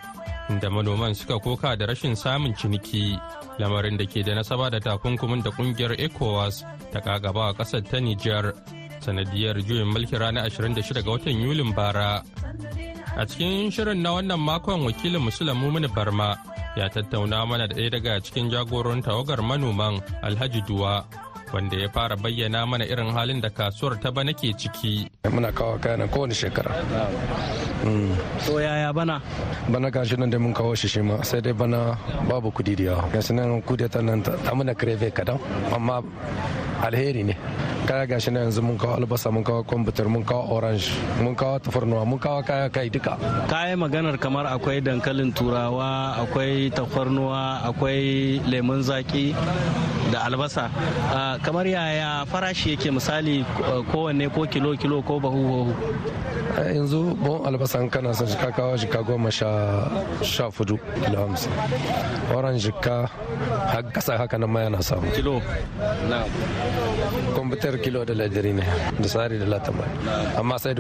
inda 0.51 0.69
manoman 0.69 1.15
suka 1.17 1.41
koka 1.41 1.73
da 1.77 1.87
rashin 1.87 2.13
samun 2.15 2.53
ciniki 2.53 3.17
lamarin 3.59 3.97
da 3.97 4.05
ke 4.05 4.21
da 4.23 4.35
nasaba 4.37 4.69
da 4.71 4.79
takunkumin 4.81 5.41
da 5.43 5.51
ƙungiyar 5.51 5.97
ecowas 5.97 6.61
ta 6.93 7.01
kagaba 7.01 7.49
a 7.49 7.55
ƙasar 7.57 7.81
ta 7.89 7.97
nijar 7.97 8.53
sanadiyar 9.01 9.57
juyin 9.65 9.89
mulki 9.89 10.19
ranar 10.21 10.45
26 10.53 11.01
ga 11.03 11.11
watan 11.11 11.41
yulin 11.41 11.73
bara 11.75 12.21
a 13.17 13.27
cikin 13.27 13.71
shirin 13.71 14.01
na 14.03 14.15
wannan 14.17 14.39
makon 14.41 14.87
wakilin 14.87 15.21
musulun 15.23 15.57
mumini 15.59 15.89
barma 15.89 16.37
ya 16.77 16.89
tattauna 16.89 17.47
mana 17.47 17.67
da 17.69 17.75
ɗaya 17.75 17.91
daga 17.91 18.21
cikin 18.21 18.51
jagoron 18.51 19.03
tawagar 19.03 19.43
manoman 19.43 20.01
alhaji 20.23 20.63
duwa 20.63 21.05
wanda 21.53 21.77
ya 21.77 21.89
fara 21.91 22.17
bayyana 22.17 22.67
mana 22.67 22.85
irin 22.87 23.11
halin 23.11 23.41
da 23.43 23.51
kasuwar 23.51 23.99
ta 24.01 24.11
bana 24.15 24.31
ke 24.33 24.55
ciki. 24.55 25.11
Muna 25.27 25.51
kawo 25.51 25.79
kayan 25.83 26.07
kowane 26.07 26.31
shekara. 26.31 26.71
To 28.47 28.61
yaya 28.63 28.93
bana? 28.95 29.19
Bana 29.67 29.91
gashi 29.91 30.15
nan 30.17 30.31
da 30.31 30.39
mun 30.39 30.55
kawo 30.55 30.79
shi 30.79 30.87
shi 30.87 31.03
ma 31.03 31.19
sai 31.27 31.41
dai 31.43 31.53
bana 31.53 31.99
babu 32.31 32.53
kuɗi 32.55 32.77
da 32.79 32.85
yawa. 32.95 33.03
Gashi 33.11 33.35
nan 33.35 33.59
kuɗi 33.67 33.91
ta 33.91 33.99
nan 34.01 34.23
ta 34.23 34.31
muna 34.55 34.75
kreve 34.79 35.11
kadan 35.11 35.43
amma 35.75 35.99
alheri 36.87 37.25
ne. 37.27 37.35
Kaya 37.91 38.07
gashi 38.07 38.31
nan 38.31 38.47
yanzu 38.47 38.63
mun 38.63 38.79
kawo 38.79 38.95
albasa 39.03 39.33
mun 39.35 39.43
kawo 39.43 39.67
kwamfutar 39.67 40.07
mun 40.07 40.23
kawo 40.23 40.47
orange 40.55 40.87
mun 41.19 41.35
kawo 41.35 41.59
tafarnuwa 41.59 42.07
mun 42.07 42.21
kawo 42.23 42.39
kaya 42.47 42.71
kai 42.71 42.87
duka. 42.89 43.19
Kayan 43.51 43.83
maganar 43.83 44.15
kamar 44.15 44.47
akwai 44.47 44.79
dankalin 44.79 45.35
turawa 45.35 46.15
akwai 46.23 46.71
tafarnuwa 46.71 47.67
akwai 47.67 48.39
lemun 48.47 48.83
zaki 48.87 49.35
da 50.13 50.23
albasa 50.31 50.71
kamar 51.43 51.67
yaya 51.67 52.23
farashi 52.31 52.71
yake 52.79 52.91
misali 52.95 53.43
kowanne 53.91 54.31
ko 54.31 54.47
kilo 54.47 54.77
kilo 54.79 55.03
ko 55.03 55.19
bahu 55.19 55.43
bahu 55.51 55.75
yanzu 56.59 57.15
bon 57.17 57.45
albasan 57.47 57.91
kana 57.91 58.15
son 58.15 58.27
jika 58.27 58.51
kawo 58.53 58.77
jika 58.77 59.03
goma 59.03 59.31
sha 59.31 60.51
fudu 60.51 60.79
kilo 61.05 61.17
hamsin. 61.27 61.53
Oran 62.35 62.59
jika 62.59 63.09
kasa 63.95 64.19
haka 64.19 64.39
nan 64.39 64.51
ma 64.51 64.61
yana 64.67 64.83
samu. 64.83 65.07
Kilo? 65.15 65.41
Na 66.11 66.25
kwamfutar 67.35 67.79
kilo 67.83 68.05
da 68.05 68.15
ladiri 68.15 68.53
ne 68.55 68.65
da 69.01 69.07
tsari 69.09 69.39
da 69.39 69.47
latama 69.47 69.85
amma 70.39 70.57
sai 70.59 70.75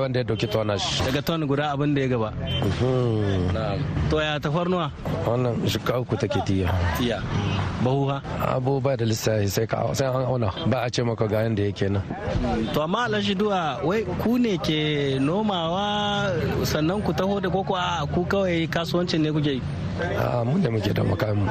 wanda 0.00 0.18
ya 0.20 0.24
ɗauki 0.24 0.46
tona 0.52 0.78
shi. 0.78 1.02
Daga 1.04 1.22
ton 1.22 1.46
guda 1.46 1.72
abin 1.72 1.94
da 1.94 2.00
ya 2.00 2.08
gaba. 2.08 2.30
To 4.10 4.16
ya 4.20 4.40
tafarnuwa? 4.40 4.90
Wannan 5.26 5.54
jika 5.66 6.00
uku 6.00 6.16
take 6.16 6.40
tiya. 6.46 6.68
Tiya. 6.98 7.18
Bahu 7.84 8.08
ha? 8.10 8.18
Abu 8.56 8.80
ba 8.80 8.96
da 8.96 9.04
lissafi 9.04 9.48
sai 9.48 9.66
ka 9.66 9.92
sai 9.94 10.06
an 10.08 10.24
auna. 10.28 10.48
Ba 10.70 10.84
a 10.86 10.90
ce 10.90 11.02
maka 11.02 11.26
ga 11.28 11.42
yanda 11.44 11.62
yake 11.62 11.88
nan. 11.90 12.02
To 12.74 12.82
amma 12.82 13.04
alhaji 13.08 13.34
duwa 13.34 13.80
wai 13.84 14.04
ku 14.22 14.38
ne 14.38 14.56
ke 14.58 15.09
nomawa 15.18 16.30
sannan 16.64 17.02
ku 17.02 17.12
taho 17.12 17.40
da 17.40 17.48
koko 17.50 17.74
a 17.74 18.06
ku 18.12 18.24
kawai 18.24 18.68
kasuwancin 18.68 19.20
ne 19.22 19.30
kuke 19.32 19.52
yi? 19.58 19.62
A 20.00 20.44
mun 20.44 20.62
da 20.62 20.70
muke 20.70 20.92
da 20.94 21.02
makamu. 21.04 21.44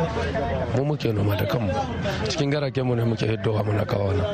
Mu 0.75 0.83
muke 0.85 1.13
noma 1.13 1.35
da 1.35 1.45
kanmu. 1.45 1.69
Cikin 2.29 2.49
garaken 2.51 2.85
mu 2.85 2.95
ne 2.95 3.03
muke 3.05 3.25
hiddowa 3.27 3.61
muna 3.63 3.85
kawo 3.85 4.11
nan. 4.13 4.25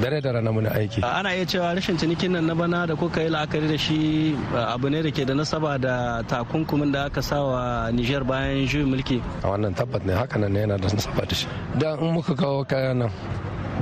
Dare 0.00 0.20
da 0.20 0.30
rana 0.32 0.50
muna 0.52 0.70
aiki. 0.72 1.02
Ana 1.04 1.34
iya 1.36 1.44
cewa 1.44 1.74
rashin 1.76 1.96
cinikin 1.98 2.30
nan 2.32 2.46
na 2.46 2.54
bana 2.54 2.86
da 2.86 2.94
kuka 2.96 3.20
yi 3.22 3.28
la'akari 3.28 3.68
da 3.68 3.76
shi 3.76 4.36
abu 4.54 4.88
ne 4.88 5.02
da 5.02 5.10
ke 5.10 5.24
da 5.26 5.34
nasaba 5.34 5.78
da 5.78 6.22
takunkumin 6.24 6.92
da 6.92 7.04
aka 7.06 7.20
sa 7.22 7.42
wa 7.44 7.90
Niger 7.92 8.24
bayan 8.24 8.66
juyin 8.66 8.88
mulki? 8.88 9.20
A 9.44 9.48
wannan 9.52 9.74
tabbat 9.76 10.04
ne 10.06 10.12
haka 10.14 10.38
nan 10.38 10.52
ne 10.52 10.60
yana 10.64 10.78
da 10.80 10.88
nasaba 10.88 11.26
da 11.28 11.34
shi. 11.34 11.46
Dan 11.78 11.98
in 12.00 12.12
muka 12.14 12.34
kawo 12.34 12.64
kaya 12.64 12.94
nan 12.94 13.10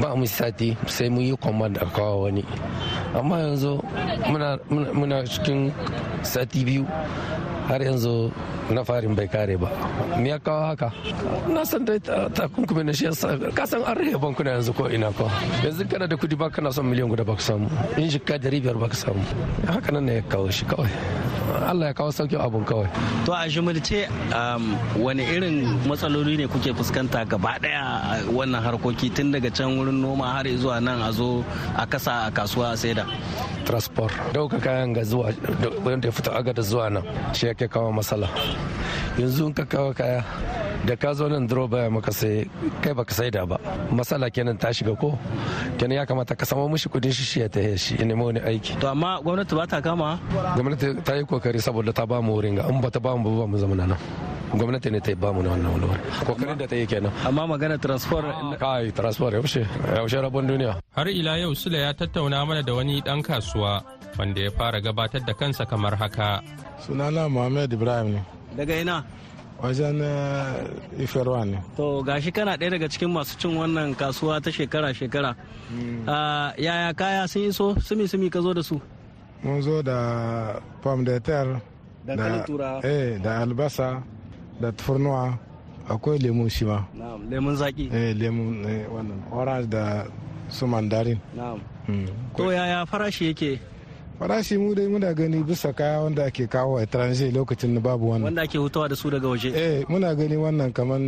ba 0.00 0.16
mu 0.16 0.24
sati 0.26 0.76
sai 0.86 1.08
mun 1.08 1.22
yi 1.22 1.36
command 1.36 1.76
a 1.76 1.86
kawo 1.86 2.24
wani. 2.24 2.44
Amma 3.14 3.36
yanzu 3.44 3.80
muna 4.96 5.22
cikin 5.28 5.72
sati 6.24 6.64
biyu 6.64 6.84
har 7.68 7.80
yanzu 7.80 8.32
na 8.70 8.82
farin 8.84 9.14
bai 9.14 9.26
kare 9.28 9.56
ba. 9.60 9.68
Me 10.18 10.30
ya 10.30 10.38
kawo 10.38 10.62
haka? 10.72 10.88
Na 11.48 11.62
san 11.64 11.84
dai 11.84 11.98
takunkumi 12.00 12.84
na 12.86 12.92
shi 12.92 13.04
yasa 13.06 13.36
ka 13.54 13.64
san 13.66 13.82
an 13.84 13.94
rage 13.98 14.16
bankuna 14.16 14.56
yanzu 14.56 14.72
ko 14.74 14.88
ina 14.88 15.12
ko. 15.12 15.28
Yanzu 15.62 15.84
kana 15.90 16.06
da 16.08 16.16
kuɗi 16.16 16.36
ba 16.38 16.48
kana 16.50 16.72
son 16.72 16.86
miliyan 16.88 17.08
guda 17.08 17.24
baka 17.24 17.42
samu. 17.42 17.68
In 18.00 18.08
jikka 18.08 18.40
dari 18.40 18.60
biyar 18.60 18.78
baka 18.80 18.94
samu. 18.96 19.20
Haka 19.68 19.92
nan 19.92 20.04
ne 20.06 20.14
ya 20.18 20.22
kawo 20.22 20.50
shi 20.50 20.64
kawai. 20.64 20.90
Allah 21.58 21.86
ya 21.88 21.94
kawo 21.94 22.10
sauƙin 22.12 22.40
abun 22.40 22.64
kawai. 22.64 22.88
To 23.26 23.32
a 23.32 23.46
jimilce 23.48 24.08
wani 24.96 25.22
irin 25.24 25.66
matsaloli 25.86 26.36
ne 26.36 26.46
kuke 26.46 26.72
fuskanta 26.74 27.26
gaba 27.28 27.58
ɗaya 27.60 28.24
wannan 28.30 28.62
harkoki 28.62 29.14
tun 29.14 29.32
daga 29.32 29.50
can 29.54 29.76
wurin 29.78 30.00
noma 30.00 30.24
har 30.30 30.44
zuwa 30.44 30.82
nan 30.82 31.02
a 31.02 31.12
zo 31.12 31.44
a 31.76 31.86
kasa 31.86 32.26
a 32.26 32.30
kasuwa 32.30 32.72
a 32.72 32.76
saida? 32.76 33.06
Transport. 33.64 34.12
Dauka 34.32 34.60
kayan 34.60 34.92
ga 34.94 35.02
zuwa 35.02 35.32
wanda 35.84 36.08
ya 36.08 36.12
fito 36.12 36.30
aga 36.32 36.52
da 36.52 36.62
zuwa 36.62 36.90
nan 36.92 37.04
shi 37.34 37.46
yake 37.46 37.68
kawo 37.68 37.92
matsala. 37.92 38.28
Yanzu 39.18 39.46
in 39.46 39.52
ka 39.54 39.64
kawo 39.64 39.94
kaya 39.94 40.24
da 40.86 40.96
ka 40.96 41.12
zo 41.14 41.28
nan 41.28 41.46
duro 41.46 41.68
baya 41.68 41.90
maka 41.90 42.12
sai 42.12 42.48
kai 42.82 42.92
baka 42.98 43.12
sai 43.18 43.30
da 43.34 43.42
ba. 43.50 43.56
Matsala 43.96 44.26
kenan 44.34 44.56
ta 44.62 44.68
shiga 44.76 44.94
ko? 44.96 45.18
Kenan 45.78 45.96
ya 46.00 46.04
kamata 46.08 46.34
ka 46.40 46.44
samu 46.48 46.68
mishi 46.72 46.88
kuɗin 46.88 47.12
shi 47.12 47.40
ya 47.40 47.48
ta 47.48 47.60
shi 47.76 47.92
ya 48.00 48.04
nemi 48.08 48.22
wani 48.24 48.40
aiki. 48.40 48.72
To 48.80 48.86
amma 48.88 49.20
gwamnati 49.24 49.54
ba 49.58 49.64
ta 49.66 49.78
kama? 49.80 50.10
Gwamnati 50.56 50.86
ta 51.04 51.12
yi 51.16 51.22
ƙoƙari 51.28 51.60
saboda 51.60 51.92
ta 51.92 52.06
ba 52.06 52.20
mu 52.22 52.32
wurin 52.36 52.56
ga. 52.56 52.68
In 52.72 52.80
ba 52.80 52.90
ta 52.90 52.98
ba 52.98 53.16
mu 53.16 53.28
ba 53.40 53.46
mu 53.46 53.56
zama 53.58 53.74
nan. 53.76 53.92
Gwamnati 54.56 54.90
ne 54.90 55.00
ta 55.00 55.12
ba 55.14 55.28
mu 55.32 55.42
na 55.42 55.50
wannan 55.52 55.68
wani 55.76 55.86
ƙoƙarin 56.24 56.56
da 56.58 56.66
ta 56.66 56.76
yi 56.76 56.86
kenan. 56.86 57.12
Amma 57.26 57.46
magana 57.46 57.76
transfer 57.80 58.22
kai 58.58 58.90
transfer 58.90 59.30
yaushe? 59.36 59.62
Yaushe 59.96 60.16
rabon 60.22 60.48
duniya? 60.48 60.80
Har 60.96 61.08
ila 61.08 61.36
yau 61.38 61.52
sule 61.54 61.78
ya 61.84 61.92
tattauna 61.92 62.46
mana 62.46 62.62
da 62.62 62.72
wani 62.74 63.00
dan 63.04 63.22
kasuwa 63.22 63.84
wanda 64.18 64.40
ya 64.40 64.50
fara 64.50 64.80
gabatar 64.80 65.20
da 65.26 65.34
kansa 65.34 65.66
kamar 65.66 65.94
haka. 65.96 66.40
Sunana 66.86 67.28
muhammad 67.30 67.72
ibrahim 67.72 68.12
ne. 68.14 68.20
Daga 68.56 68.74
ina? 68.80 69.04
Wajen 69.62 70.02
iferwa 70.98 71.44
ne. 71.44 71.58
To 71.76 72.02
gashi 72.02 72.32
kana 72.32 72.56
ɗaya 72.56 72.70
daga 72.70 72.88
cikin 72.88 73.10
masu 73.12 73.36
cin 73.38 73.56
wannan 73.56 73.94
kasuwa 73.94 74.40
ta 74.40 74.50
shekara-shekara. 74.50 75.34
Yaya 76.58 76.94
kaya 76.94 77.28
sun 77.28 77.42
iso? 77.42 77.74
Sumi 77.80 78.06
sumi 78.08 78.30
ka 78.30 78.40
zo 78.40 78.54
da 78.54 78.62
su? 78.62 78.80
Mun 79.42 79.62
zo 79.62 79.82
da 79.82 80.60
pom 80.82 81.04
de 81.04 81.20
terre 81.20 81.60
da 82.06 83.40
albasa 83.40 84.02
da 84.60 84.70
tufurnuwa 84.72 85.38
akwai 85.88 86.18
lemu 86.18 86.48
shi 86.50 86.64
ma. 86.64 86.84
Lemun 87.30 87.56
zaki 87.56 87.88
eh 87.92 88.14
lemun 88.16 88.64
wannan 88.92 89.20
orange 89.32 89.66
da 89.68 90.04
su 90.48 90.66
mandarin. 90.66 91.18
To 92.36 92.52
yaya 92.52 92.86
farashi 92.86 93.26
yake? 93.26 93.60
Farashi 94.20 94.58
mu 94.60 94.74
dai 94.76 94.86
muna 94.86 95.14
gani 95.16 95.40
bisa 95.42 95.72
kaya 95.72 96.00
wanda 96.04 96.24
ake 96.28 96.44
kawo 96.46 96.76
a 96.76 96.84
transit 96.86 97.32
lokacin 97.32 97.72
da 97.74 97.80
babu 97.80 98.10
wannan. 98.12 98.24
Wanda 98.28 98.42
ake 98.42 98.58
hutawa 98.58 98.88
da 98.88 98.94
su 98.96 99.08
daga 99.10 99.28
waje. 99.28 99.48
Eh 99.56 99.84
muna 99.88 100.14
gani 100.14 100.36
wannan 100.36 100.72
kaman 100.76 101.02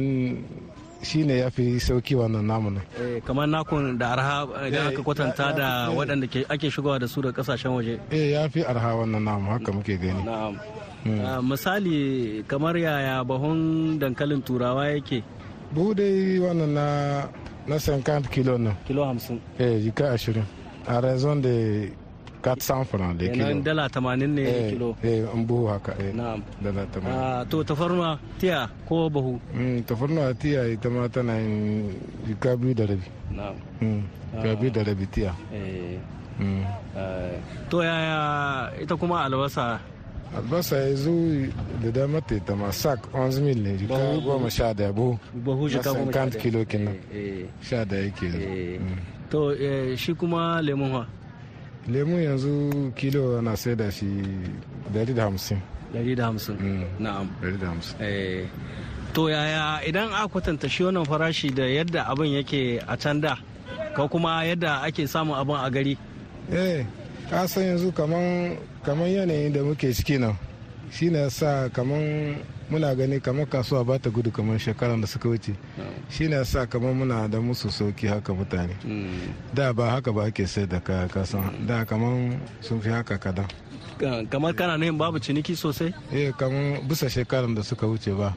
shine 1.03 1.37
ya 1.45 1.51
fi 1.51 1.77
sauƙi 1.77 2.17
wannan 2.17 2.45
namu 2.47 2.71
ne. 2.71 2.81
Kamar 3.21 3.47
nakun 3.47 3.99
da 3.99 4.17
arha 4.17 4.49
idan 4.67 4.87
aka 4.89 5.03
kwatanta 5.05 5.53
da 5.57 5.91
waɗanda 5.93 6.25
ake 6.49 6.71
shigowa 6.73 6.99
da 7.01 7.07
su 7.07 7.21
da 7.21 7.31
ƙasashen 7.33 7.77
waje. 7.77 8.01
Eh 8.11 8.33
ya 8.33 8.49
fi 8.49 8.65
arha 8.65 8.97
wannan 8.97 9.21
namu 9.23 9.51
haka 9.53 9.73
muke 9.73 10.01
gani. 10.01 10.25
Na'am. 10.25 10.57
Misali 11.45 12.43
kamar 12.49 12.77
yaya 12.79 13.23
bahon 13.25 13.99
dankalin 14.01 14.41
turawa 14.43 14.89
yake? 14.89 15.21
Buhu 15.75 15.93
dai 15.95 16.39
wannan 16.41 16.73
na 16.73 16.87
na 17.67 17.77
50 17.79 18.29
kilo 18.31 18.57
nan 18.59 18.75
kilo 18.87 19.05
50 19.05 19.39
eh 19.59 19.79
jika 19.85 20.15
20 20.17 20.43
a 20.89 21.01
raison 21.01 21.41
de 21.41 21.93
400 22.43 22.85
francs 22.85 23.17
da 23.19 23.25
kilo. 23.31 23.45
kenan 23.47 23.63
dala 23.63 23.89
80 23.89 24.27
ne 24.27 24.71
kilo. 24.71 24.97
eh 25.03 25.23
an 25.35 25.47
buhu 25.47 25.67
haka 25.71 25.93
eh 26.03 26.13
na'am. 26.13 26.43
dala 26.63 26.83
80 26.91 27.47
to 27.49 27.65
tafarnuwa 27.65 28.19
tiya 28.39 28.69
ko 28.89 29.09
bahu 29.09 29.39
mm 29.55 29.83
tafarnuwa 29.87 30.35
tiya 30.35 30.67
ita 30.69 30.91
ma 30.91 31.09
tana 31.09 31.39
yin 31.39 31.95
jika 32.27 32.57
biyu 32.57 32.75
da 32.75 32.85
rabi. 32.87 33.09
Na'am. 33.31 33.55
Mm 33.81 34.03
jika 34.37 34.51
biyu 34.59 34.71
da 34.71 34.83
rabi 34.85 35.07
tiya. 35.07 35.33
Eh. 35.55 35.99
To 37.71 37.83
yaya 37.83 38.73
ita 38.83 38.97
kuma 38.97 39.25
albasa? 39.25 39.79
Albasa 40.37 40.77
ya 40.77 40.95
zo 40.97 41.13
da 41.83 41.91
dama 41.93 42.21
ta 42.21 42.35
ita 42.35 42.57
ma 42.57 42.73
sak 42.73 43.05
11 43.13 43.41
mil 43.45 43.59
ne 43.63 43.77
jika 43.77 44.17
goma 44.25 44.51
sha 44.51 44.73
ɗaya 44.73 44.93
buhu. 44.93 45.19
Bahu 45.45 45.69
jika 45.69 45.93
goma 45.93 46.13
sha 46.13 46.25
ɗaya 46.27 46.41
kilo 46.41 46.65
kenan. 46.65 46.97
Sha 47.63 47.85
ɗaya 47.85 48.11
ke 48.17 48.29
to 49.31 49.53
shi 49.97 50.15
kuma 50.15 50.61
lemun 50.63 51.05
ha 51.87 51.93
lemun 51.93 52.23
yanzu 52.23 52.93
kilo 52.97 53.41
na 53.43 53.57
sai 53.57 53.75
da 53.77 53.91
shi 53.91 54.07
150 54.95 55.57
150 55.95 57.01
na'am. 57.01 57.29
150 57.43 58.49
to 59.13 59.29
yaya 59.29 59.81
idan 59.87 60.09
a 60.13 60.29
kwatanta 60.29 60.69
shi 60.69 60.85
wannan 60.85 61.05
farashi 61.05 61.51
da 61.55 61.63
yadda 61.63 62.07
abin 62.07 62.33
yake 62.33 62.81
a 62.89 62.97
can 62.97 63.21
da 63.21 63.37
ko 63.95 64.09
kuma 64.09 64.45
yadda 64.45 64.83
ake 64.83 65.07
samun 65.07 65.37
abin 65.37 65.57
a 65.57 65.71
gari? 65.71 65.99
Eh 66.51 66.85
ka 67.31 67.47
san 67.47 67.65
yanzu 67.65 67.93
kaman 67.93 68.57
yanayin 69.09 69.53
da 69.53 69.61
muke 69.63 69.93
ciki 69.93 70.19
nan 70.19 70.37
shi 70.91 71.11
ne 71.11 71.29
sa 71.31 71.69
kaman 71.69 72.37
muna 72.73 72.95
gani 72.97 73.21
kamar 73.21 73.47
kasuwa 73.47 73.85
ba 73.85 73.99
ta 73.99 74.09
gudu 74.11 74.31
kamar 74.33 74.59
shekaran 74.59 75.01
da 75.01 75.07
suka 75.07 75.29
wuce. 75.29 75.53
Shi 76.09 76.29
ne 76.29 76.45
sa 76.45 76.65
kamar 76.67 76.95
muna 76.95 77.29
da 77.29 77.39
musu 77.41 77.69
sauƙi 77.69 78.09
haka 78.09 78.33
mutane. 78.33 78.73
Da 79.55 79.73
ba 79.73 79.91
haka 79.91 80.13
ba 80.13 80.25
ake 80.25 80.47
sai 80.47 80.67
da 80.67 80.81
kaya 80.81 81.09
kasan 81.09 81.67
da 81.67 81.85
kamar 81.85 82.39
sun 82.61 82.81
fi 82.81 82.89
haka 82.91 83.19
kadan. 83.19 83.47
Kamar 84.31 84.55
kana 84.55 84.77
nuhin 84.79 84.97
babu 84.99 85.19
ciniki 85.21 85.55
sosai? 85.57 85.93
Eh 86.13 86.33
kamar 86.33 86.81
bisa 86.89 87.09
shekaran 87.13 87.55
da 87.55 87.63
suka 87.63 87.87
wuce 87.87 88.17
ba. 88.17 88.33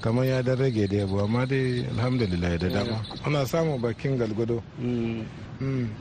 Kamar 0.00 0.24
ya 0.24 0.42
dan 0.42 0.58
rage 0.58 0.86
da 0.86 0.96
yabo 1.02 1.24
amma 1.24 1.46
dai 1.46 1.84
alhamdulillah 1.98 2.58
da 2.58 2.68
dama. 2.68 3.02
Ana 3.26 3.44
samun 3.46 3.80
bakin 3.82 4.18
galgado. 4.18 4.62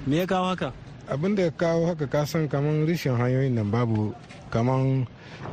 Me 0.08 0.18
ya 0.18 0.26
kawo 0.28 0.46
haka? 0.54 0.72
Abin 1.10 1.36
da 1.36 1.42
ya 1.42 1.52
kawo 1.52 1.86
haka 1.86 2.08
kasan 2.08 2.48
kamar 2.48 2.86
rishin 2.88 3.16
hanyoyin 3.18 3.56
nan 3.56 3.72
babu 3.72 4.14
kamar 4.50 5.06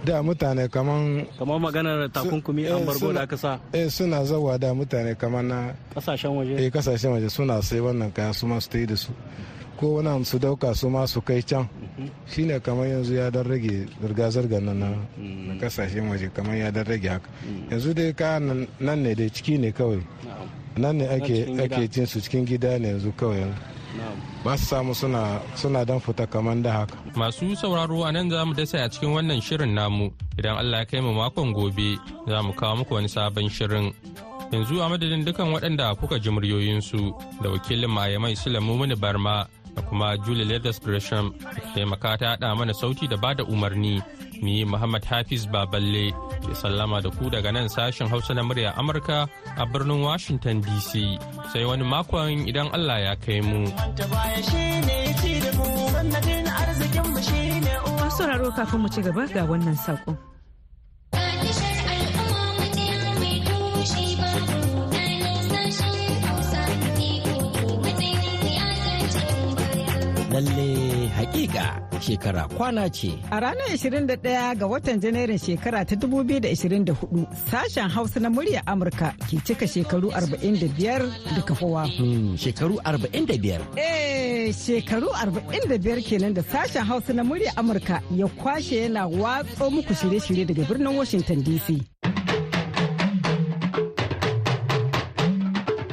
da 0.04 0.22
mutane 0.22 0.68
kamar 0.68 1.26
kamar 1.38 1.58
maganar 1.60 2.08
takunkumi 2.12 2.66
an 2.70 2.86
bargo 2.86 3.12
da 3.12 3.22
aka 3.22 3.36
sa. 3.36 3.58
eh 3.72 3.88
suna 3.90 4.24
zawa 4.24 4.58
da 4.58 4.74
mutane 4.74 5.14
kamar 5.18 5.42
na 5.42 5.74
ƙasashen 5.94 6.30
waje. 6.36 6.54
Eh 6.56 6.70
ƙasashen 6.70 7.10
waje 7.12 7.30
suna 7.30 7.62
sai 7.62 7.80
wannan 7.80 8.12
kaya 8.14 8.32
su 8.32 8.46
ma 8.46 8.58
su 8.60 8.78
yi 8.78 8.86
da 8.86 8.96
su. 8.96 9.12
Ko 9.76 9.96
wani 9.96 10.24
su 10.24 10.38
ɗauka 10.38 10.74
su 10.76 10.88
ma 10.90 11.06
su 11.06 11.20
kai 11.22 11.42
can. 11.42 11.68
Shine 12.28 12.60
kamar 12.60 12.86
yanzu 12.86 13.14
ya 13.14 13.30
dan 13.30 13.44
rage 13.48 13.88
zirga-zirga 14.02 14.60
nan 14.62 14.78
na 14.78 15.54
ƙasashen 15.60 16.08
waje 16.08 16.30
kamar 16.32 16.54
ya 16.56 16.70
dan 16.70 16.84
rage 16.84 17.08
haka. 17.08 17.28
Yanzu 17.70 17.94
dai 17.94 18.12
ka 18.14 18.38
nan 18.38 18.68
ne 19.02 19.14
dai 19.14 19.28
ciki 19.30 19.58
ne 19.58 19.72
kawai. 19.72 20.00
Nan 20.76 20.96
ne 20.98 21.06
ake 21.08 21.90
cin 21.90 22.06
su 22.06 22.20
cikin 22.20 22.46
gida 22.46 22.78
ne 22.78 22.88
yanzu 22.94 23.12
kawai. 23.16 23.50
Ba 24.44 24.56
su 24.58 24.64
samu 24.66 24.94
suna 24.94 25.84
dan 25.84 26.00
fita 26.00 26.26
kamar 26.26 26.56
da 26.62 26.72
haka. 26.72 26.96
Masu 27.16 27.56
sauraro 27.56 28.04
a 28.04 28.12
nan 28.12 28.30
za 28.30 28.44
mu 28.44 28.54
dasa 28.54 28.84
a 28.84 28.88
cikin 28.88 29.12
wannan 29.14 29.40
shirin 29.42 29.74
namu 29.74 30.10
idan 30.38 30.56
Allah 30.58 30.78
ya 30.82 30.84
kai 30.84 31.00
mu 31.00 31.12
makon 31.12 31.52
gobe 31.52 31.98
za 32.28 32.42
mu 32.42 32.52
kawo 32.52 32.76
muku 32.82 32.94
wani 32.94 33.08
sabon 33.08 33.48
shirin. 33.50 33.92
Yanzu 34.52 34.82
a 34.82 34.88
madadin 34.90 35.24
dukan 35.24 35.52
waɗanda 35.54 35.94
kuka 35.98 36.18
ji 36.18 36.30
muryoyinsu 36.30 37.14
da 37.42 37.50
wakilin 37.50 37.90
mayamai 37.90 38.34
Sulaimu 38.36 38.76
Muni 38.78 38.96
Barma 38.96 39.46
da 39.74 39.82
kuma 39.82 40.16
Julie 40.24 40.44
Leathers 40.44 40.78
Gresham 40.80 41.34
da 41.40 41.60
taimaka 41.74 42.18
ta 42.20 42.26
haɗa 42.36 42.56
mana 42.58 42.72
sauti 42.80 43.08
da 43.08 43.16
ba 43.16 43.34
da 43.34 43.44
umarni. 43.44 44.02
Ni 44.42 44.64
Muhammad 44.64 45.04
Hafiz 45.04 45.44
Baballe 45.46 46.06
ke 46.44 46.52
sallama 46.56 47.02
da 47.04 47.10
ku 47.10 47.28
daga 47.30 47.52
nan 47.52 47.68
sashen 47.68 48.08
Hausa 48.08 48.32
na 48.34 48.42
murya 48.42 48.72
Amurka 48.80 49.28
a 49.56 49.64
birnin 49.66 50.00
Washington 50.02 50.62
DC. 50.62 50.90
Sai 51.52 51.64
wani 51.68 51.84
makon 51.84 52.48
idan 52.48 52.68
Allah 52.72 52.98
ya 53.06 53.14
kai 53.24 53.40
mu. 53.40 53.68
sauraro 58.20 58.50
kafin 58.52 58.80
mu 58.82 58.88
ci 58.88 59.00
gaba 59.02 59.24
ga 59.32 59.42
wannan 59.48 59.76
saƙon. 59.76 60.29
Lalle 70.40 71.06
hakika 71.16 71.80
shekara 72.00 72.48
kwana 72.48 72.88
ce. 72.90 73.12
A 73.30 73.40
ranar 73.40 73.68
21 73.76 74.54
ga 74.56 74.66
watan 74.66 75.00
Janairun 75.00 75.38
shekara 75.38 75.84
ta 75.84 75.94
2024 75.96 77.26
sashen 77.50 77.88
Hausa 77.88 78.20
na 78.20 78.30
murya 78.30 78.62
Amurka 78.66 79.12
ke 79.28 79.36
cika 79.44 79.66
shekaru 79.68 80.08
45 80.10 81.36
da 81.36 81.42
kafowa. 81.42 81.86
Hmm, 81.86 82.36
shekaru 82.36 82.78
45? 82.84 83.60
Eh, 83.76 84.52
shekaru 84.54 85.08
45 85.08 86.02
kenan 86.08 86.34
da 86.34 86.42
sashen 86.42 86.84
Hausa 86.84 87.12
na 87.12 87.22
murya 87.24 87.52
Amurka 87.56 88.00
ya 88.16 88.26
kwashe 88.28 88.76
yana 88.82 89.06
watso 89.06 89.70
muku 89.70 89.94
shirye-shirye 89.94 90.44
daga 90.44 90.64
birnin 90.64 90.96
Washington 90.96 91.42
DC. 91.44 91.99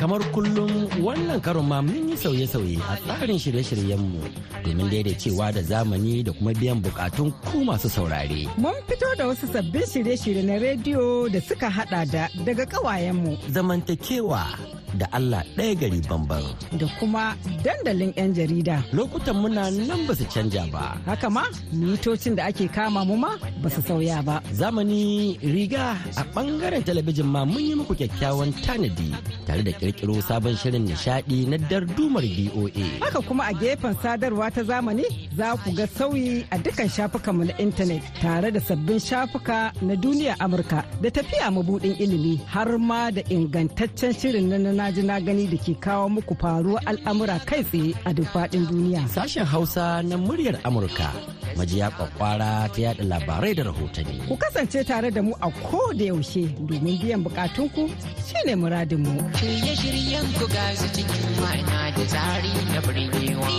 Kamar 0.08 0.24
kullum 0.32 0.72
wannan 1.04 1.43
karon 1.43 1.67
ma 1.67 1.84
mun 1.84 2.08
yi 2.08 2.15
sauye-sauye 2.15 2.80
a 2.80 2.96
tsarin 3.04 3.36
shirye-shiryenmu 3.43 4.24
domin 4.63 4.88
daidaicewa 4.91 5.52
da 5.52 5.60
zamani 5.62 6.24
da 6.24 6.32
kuma 6.32 6.54
biyan 6.56 6.80
bukatun 6.80 7.28
ku 7.52 7.60
masu 7.67 7.89
saurare. 7.91 8.48
Mun 8.56 8.72
fito 8.88 9.04
da 9.20 9.28
wasu 9.28 9.52
sabbin 9.52 9.84
shirye-shirye 9.84 10.43
na 10.48 10.56
rediyo 10.63 11.28
da 11.28 11.41
suka 11.43 11.67
hada 11.70 12.06
da 12.08 12.30
daga 12.48 12.63
kawayenmu. 12.65 13.36
Zamantakewa 13.52 14.48
da 14.95 15.06
Allah 15.12 15.43
ɗaya 15.58 15.76
gari 15.76 16.00
bamban. 16.10 16.43
Da 16.80 16.88
kuma 17.00 17.36
dandalin 17.63 18.13
'yan 18.15 18.34
jarida. 18.34 18.78
Lokutan 18.93 19.36
muna 19.41 19.69
nan 19.71 20.02
ba 20.08 20.13
su 20.15 20.26
canja 20.34 20.63
ba. 20.71 20.95
Haka 21.06 21.30
ma, 21.30 21.43
mitocin 21.73 22.36
da 22.36 22.43
ake 22.50 22.67
kama 22.76 23.02
mu 23.06 23.15
ma 23.17 23.32
ba 23.62 23.69
su 23.69 23.82
sauya 23.82 24.23
ba. 24.28 24.41
Zamani 24.60 25.38
riga 25.41 25.97
a 26.15 26.23
ɓangaren 26.34 26.84
talabijin 26.88 27.26
ma 27.34 27.41
mun 27.45 27.63
yi 27.67 27.73
muku 27.76 27.93
kyakkyawan 28.00 28.52
tanadi 28.63 29.10
tare 29.45 29.62
da 29.63 29.71
ƙirƙiro 29.71 30.21
sabon 30.28 30.56
shirin 30.56 30.86
nishaɗi 30.88 31.47
na 31.50 31.58
dardumar 31.69 32.23
BOA. 32.38 32.86
Haka 33.04 33.19
kuma 33.28 33.43
a 33.50 33.54
gefen 33.54 33.95
sadarwa 34.02 34.52
ta 34.54 34.62
zamani 34.63 35.06
za 35.38 35.56
ku 35.63 35.71
ga 35.78 35.86
sauyi 35.88 36.45
a 36.52 36.58
dukkan 36.58 36.89
shafukanmu 36.95 37.43
na 37.47 37.54
intanet 37.63 38.04
tare 38.21 38.52
da 38.52 38.60
sabbin 38.60 39.00
shafuka 39.00 39.71
na 39.82 39.95
duniya 39.95 40.36
Amurka 40.39 40.84
da 41.02 41.10
tafiya 41.10 41.50
mabuɗin 41.52 41.95
ilimi 42.00 42.38
har 42.47 42.78
ma 42.78 43.10
da 43.12 43.21
ingantaccen 43.30 44.13
shirin 44.19 44.47
na 44.50 44.71
na 44.78 44.92
ji 44.96 45.02
na 45.02 45.18
gani 45.20 45.46
da 45.52 45.58
ke 45.58 45.74
kawo 45.86 46.06
muku 46.16 46.34
faruwar 46.42 46.82
al'amura 46.86 47.38
kai 47.50 47.62
tsaye 47.70 47.92
a 48.06 48.13
duk 48.13 48.28
faɗin 48.34 48.63
duniya. 48.70 49.02
Sashen 49.16 49.46
Hausa 49.54 49.86
na 50.10 50.16
muryar 50.18 50.56
Amurka 50.68 51.10
majiya 51.58 51.90
kwakwara 51.98 52.70
ta 52.74 52.80
yada 52.86 53.04
labarai 53.12 53.54
da 53.58 53.63
rahotanni. 53.63 54.22
Ku 54.30 54.38
kasance 54.38 54.80
tare 54.86 55.10
da 55.12 55.22
mu 55.26 55.34
a 55.42 55.50
ko 55.68 55.82
da 55.98 56.06
yaushe 56.13 56.44
domin 56.68 56.96
biyan 57.02 57.24
bukatunku 57.26 57.84
shine 58.28 58.54
muradinmu. 58.62 59.13
Shirye-shiryen 59.42 60.26
ku 60.38 60.46
ga 60.54 60.66
su 60.80 60.88
cikin 60.96 61.26
ma'ana 61.42 61.80
da 61.98 62.04
tsari 62.12 62.54
na 62.74 62.80
birgewa. 62.86 63.50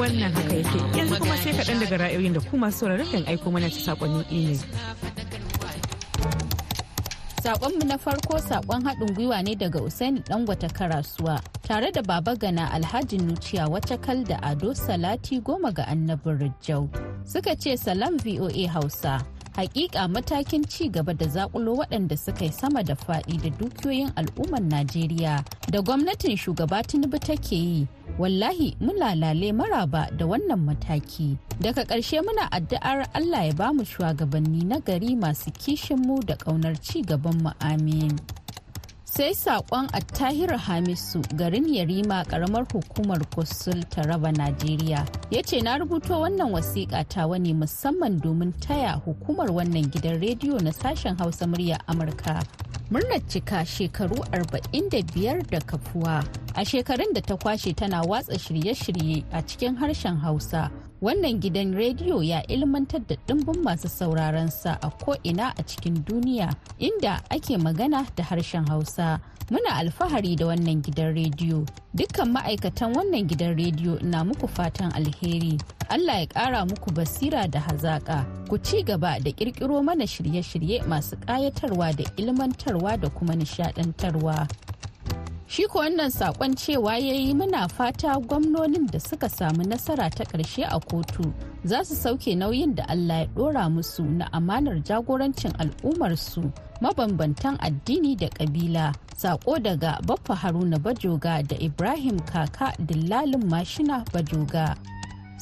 Wannan 0.00 0.32
haka 0.36 0.54
yake 0.60 0.78
yanzu 0.98 1.16
kuma 1.20 1.36
sai 1.42 1.52
kaɗan 1.58 1.78
daga 1.82 1.96
ra'ayoyin 2.02 2.32
da 2.36 2.40
kuma 2.48 2.68
sauraron 2.70 3.08
kan 3.12 3.24
aiko 3.26 3.50
mana 3.50 3.68
ta 3.74 3.80
saƙonnin 3.86 4.24
imel. 4.30 4.60
Sakonmu 7.46 7.84
na 7.86 7.94
farko 7.98 8.38
saƙon 8.42 8.82
haɗin 8.84 9.14
gwiwa 9.14 9.42
ne 9.42 9.54
daga 9.54 9.78
Usaini 9.80 10.20
Dangwata 10.26 10.66
Karasuwa 10.68 11.40
tare 11.62 11.92
da 11.92 12.02
Baba 12.02 12.34
Gana 12.34 12.66
Alhaji 12.72 13.18
Nuciya 13.18 13.68
Wacakal 13.70 14.26
da 14.26 14.36
Ado 14.42 14.74
Salati 14.74 15.40
goma 15.40 15.70
ga 15.72 15.84
annabin 15.86 16.38
Rijau. 16.42 16.90
Suka 17.24 17.54
ce 17.54 17.76
salam 17.76 18.18
VOA 18.18 18.66
Hausa. 18.66 19.22
Hakika 19.56 20.08
matakin 20.08 20.64
ci 20.68 20.88
gaba 20.88 21.14
da 21.14 21.26
zakulo 21.26 21.74
waɗanda 21.74 22.16
suka 22.16 22.44
yi 22.44 22.52
sama 22.52 22.82
da 22.84 22.94
faɗi 22.94 23.40
da 23.42 23.48
dukiyoyin 23.50 24.12
al'ummar 24.16 24.60
Najeriya 24.62 25.44
da 25.72 25.80
gwamnatin 25.82 26.36
shugaba 26.36 26.82
Tinubu 26.82 27.18
take 27.18 27.56
yi. 27.56 27.86
Wallahi 28.18 28.76
muna 28.80 29.14
lale 29.14 29.52
maraba 29.52 30.10
da 30.16 30.26
wannan 30.26 30.60
mataki. 30.60 31.36
Daga 31.60 31.84
ƙarshe 31.84 32.20
muna 32.20 32.48
addu'ar 32.52 33.08
allah 33.14 33.46
ya 33.48 33.52
ba 33.54 33.72
mu 33.72 33.84
shugabanni 33.84 34.64
na 34.64 34.76
gari 34.80 35.16
masu 35.16 35.50
kishinmu 35.50 36.20
da 36.26 36.36
ƙaunar 36.36 36.76
ci 36.82 37.00
gaban 37.02 37.40
mu 37.42 37.50
amin. 37.60 38.12
Sai 39.16 39.32
saƙon 39.34 39.88
attahir 39.92 40.52
hamisu 40.58 41.22
garin 41.36 41.64
yarima 41.74 42.24
ƙaramar 42.28 42.66
hukumar 42.72 43.18
kusul 43.34 43.80
taraba 43.88 44.32
najeriya. 44.32 45.06
Ya 45.30 45.42
ce 45.42 45.60
na 45.62 45.78
rubuto 45.78 46.20
wannan 46.20 46.52
wasiƙa 46.52 47.08
ta 47.08 47.26
wani 47.26 47.54
musamman 47.54 48.20
domin 48.20 48.52
taya 48.60 49.00
hukumar 49.04 49.48
wannan 49.48 49.88
gidan 49.90 50.20
rediyo 50.20 50.60
na 50.60 50.70
sashen 50.70 51.16
hausa 51.18 51.46
murya 51.46 51.78
amurka 51.88 52.42
murnar 52.90 53.20
cika 53.28 53.64
shekaru 53.64 54.16
45 54.32 55.50
da 55.50 55.60
kafuwa. 55.60 56.20
A 56.54 56.60
shekarun 56.64 57.14
da 57.14 57.20
ta 57.20 57.36
kwashe 57.36 57.72
tana 57.74 58.02
watsa 58.02 58.36
shirye-shirye 58.38 59.24
a 59.32 59.40
cikin 59.42 59.76
harshen 59.80 60.16
hausa. 60.20 60.70
Wannan 61.02 61.40
gidan 61.40 61.74
rediyo 61.74 62.22
ya 62.22 62.42
ilmantar 62.46 63.00
da 63.06 63.16
ɗimbin 63.26 63.62
masu 63.62 63.88
sauraron 63.88 64.48
sa 64.50 64.78
a 64.82 64.90
ko'ina 64.90 65.52
a 65.58 65.62
cikin 65.62 66.04
duniya 66.04 66.50
inda 66.78 67.20
ake 67.30 67.58
magana 67.58 68.06
da 68.16 68.24
harshen 68.24 68.66
hausa. 68.68 69.20
Muna 69.50 69.78
alfahari 69.78 70.34
da 70.36 70.46
wannan 70.50 70.82
gidan 70.82 71.14
rediyo. 71.14 71.62
Dukkan 71.94 72.34
ma'aikatan 72.34 72.90
wannan 72.98 73.30
gidan 73.30 73.54
rediyo 73.54 74.02
na 74.02 74.24
muku 74.26 74.48
fatan 74.50 74.90
alheri. 74.90 75.54
Allah 75.88 76.18
ya 76.18 76.26
ƙara 76.26 76.66
muku 76.66 76.90
basira 76.90 77.46
da 77.46 77.60
hazaƙa. 77.62 78.26
Ku 78.50 78.58
ci 78.58 78.82
gaba 78.82 79.22
da 79.22 79.30
ƙirƙiro 79.30 79.78
mana 79.86 80.02
shirye-shirye 80.02 80.82
masu 80.90 81.14
ƙayatarwa 81.22 81.94
da 81.94 82.04
ilmantarwa 82.18 82.98
da 83.00 83.08
kuma 83.08 83.34
nishaɗantarwa. 83.38 84.48
Shi 85.48 85.62
ko 85.70 85.78
wannan 85.78 86.10
saƙon 86.10 86.54
cewa 86.58 86.98
ya 86.98 87.14
yi 87.14 87.30
muna 87.34 87.68
fata 87.70 88.18
gwamnonin 88.18 88.90
da 88.90 88.98
suka 88.98 89.28
samu 89.28 89.62
nasara 89.62 90.10
ta 90.10 90.24
ƙarshe 90.24 90.66
a 90.66 90.80
kotu 90.80 91.32
za 91.64 91.84
su 91.84 91.94
sauke 91.94 92.34
nauyin 92.34 92.74
da 92.74 92.82
Allah 92.88 93.18
ya 93.20 93.26
ɗora 93.26 93.70
musu 93.70 94.02
na 94.02 94.26
amanar 94.32 94.82
jagorancin 94.82 95.52
al'ummarsu 95.62 96.50
mabambantan 96.82 97.56
addini 97.62 98.16
da 98.18 98.26
ƙabila. 98.28 98.92
Sako 99.16 99.58
daga 99.58 99.98
Baffa 100.04 100.34
Haruna 100.34 100.78
Bajoga 100.82 101.46
da 101.46 101.56
Ibrahim 101.60 102.18
Kaka 102.26 102.72
Dillalin 102.82 103.46
Mashina 103.48 104.04
Bajoga. 104.10 104.74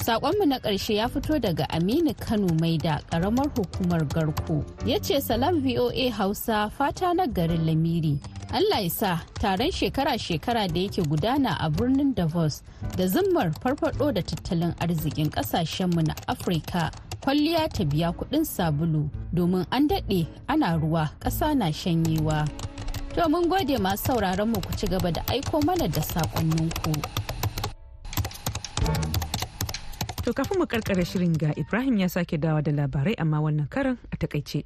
Sakonmu 0.05 0.45
na 0.45 0.59
ƙarshe 0.59 0.95
ya 1.01 1.07
fito 1.09 1.39
daga 1.41 1.65
Aminu 1.73 2.13
Kano 2.19 2.47
mai 2.61 2.77
da 2.77 2.99
ƙaramar 3.09 3.49
hukumar 3.57 4.05
Garko. 4.07 4.63
Ya 4.85 4.99
ce 4.99 5.19
salam 5.19 5.61
VOA 5.65 6.11
Hausa 6.11 6.69
fata 6.77 7.11
na 7.13 7.25
garin 7.25 7.65
Lamiri. 7.65 8.19
Allah 8.53 8.79
ya 8.83 8.89
sa 8.91 9.11
taron 9.41 9.71
shekara-shekara 9.71 10.67
da 10.71 10.79
yake 10.79 11.01
gudana 11.03 11.57
a 11.59 11.69
birnin 11.69 12.13
Davos 12.15 12.61
da 12.97 13.07
zimmar 13.07 13.51
farfado 13.61 14.13
da 14.13 14.21
tattalin 14.21 14.73
arzikin 14.79 15.29
kasashenmu 15.29 16.01
na 16.07 16.15
Afirka 16.27 16.91
kwalliya 17.21 17.67
ta 17.69 17.83
biya 17.83 18.11
kuɗin 18.15 18.45
sabulu 18.45 19.09
domin 19.33 19.65
an 19.71 19.87
daɗe 19.89 20.27
ana 20.47 20.77
ruwa 20.77 21.09
ƙasa 21.19 21.55
na 21.57 21.71
shanyewa. 21.71 22.47
To 23.15 23.27
mun 23.29 23.49
gode 23.49 23.75
masu 23.79 24.11
sauraron 24.13 24.47
mu 24.51 24.61
ku 24.61 24.71
ci 24.77 24.87
gaba 24.87 25.11
da 25.11 25.21
aiko 25.31 25.59
mana 25.65 25.87
da 25.87 26.01
saƙonninku. 26.01 26.93
To 30.23 30.33
kafin 30.33 30.57
mu 30.59 30.65
karkare 30.65 31.03
shirin 31.05 31.33
ga 31.37 31.51
Ibrahim 31.57 31.97
ya 31.99 32.07
sake 32.07 32.37
dawa 32.39 32.63
da 32.63 32.71
labarai 32.71 33.15
amma 33.19 33.41
wannan 33.41 33.67
karan 33.69 33.97
a 34.13 34.15
taƙaice. 34.17 34.63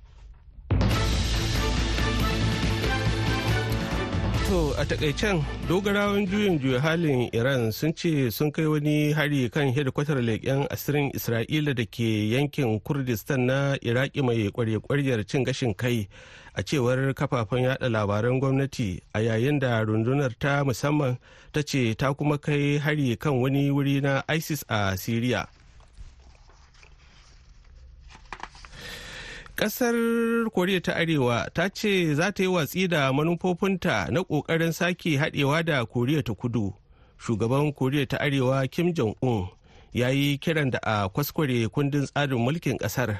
To 4.49 4.73
a 4.81 4.85
takaicen 4.85 5.45
dogarawan 5.69 6.25
juyin 6.25 6.57
juya 6.57 6.81
halin 6.81 7.29
Iran 7.37 7.69
sun 7.71 7.93
ce 7.93 8.31
sun 8.33 8.49
kai 8.51 8.65
wani 8.65 9.13
hari 9.13 9.45
kan 9.49 9.69
hedikwatar 9.69 10.17
leƙen 10.25 10.65
asirin 10.73 11.13
Isra'ila 11.13 11.75
da 11.77 11.85
ke 11.85 12.33
yankin 12.33 12.81
Kurdistan 12.81 13.45
na 13.45 13.77
Iraki 13.77 14.25
mai 14.25 14.49
kwarye-kwaryar 14.49 15.21
cin 15.29 15.45
gashin 15.45 15.77
kai 15.77 16.09
a 16.57 16.63
cewar 16.63 17.13
kafafen 17.13 17.61
yada 17.69 17.89
labaran 17.93 18.41
gwamnati 18.41 18.97
a 19.13 19.19
yayin 19.21 19.59
da 19.59 19.85
rundunar 19.85 20.33
ta 20.39 20.63
musamman 20.65 21.19
ta 21.53 21.61
ce 21.61 21.93
ta 21.93 22.13
kuma 22.17 22.39
kai 22.41 22.79
hari 22.81 23.15
kan 23.21 23.37
wani 23.37 23.69
wuri 23.69 24.01
na 24.01 24.23
ISIS 24.33 24.65
a 24.67 24.97
Siriya. 24.97 25.45
Kasar 29.59 29.93
Koriya 30.55 30.79
ta 30.81 30.95
Arewa 30.95 31.49
ta 31.53 31.67
ce 31.69 32.13
za 32.15 32.31
ta 32.31 32.43
yi 32.43 32.47
watsi 32.49 32.87
da 32.87 33.11
manufofinta 33.13 34.07
na 34.11 34.23
ƙoƙarin 34.23 34.71
sake 34.73 35.17
haɗewa 35.19 35.65
da 35.65 35.85
Koriya 35.85 36.23
ta 36.23 36.33
Kudu. 36.33 36.73
Shugaban 37.19 37.73
Koriya 37.75 38.07
ta 38.07 38.17
Arewa 38.23 38.63
Kim 38.71 38.93
Jong-un 38.93 39.49
ya 39.91 40.07
yi 40.07 40.37
kiran 40.37 40.71
da 40.71 40.79
a 40.83 41.09
kwaskware 41.09 41.67
kundin 41.67 42.05
tsarin 42.07 42.39
mulkin 42.39 42.77
ƙasar 42.79 43.17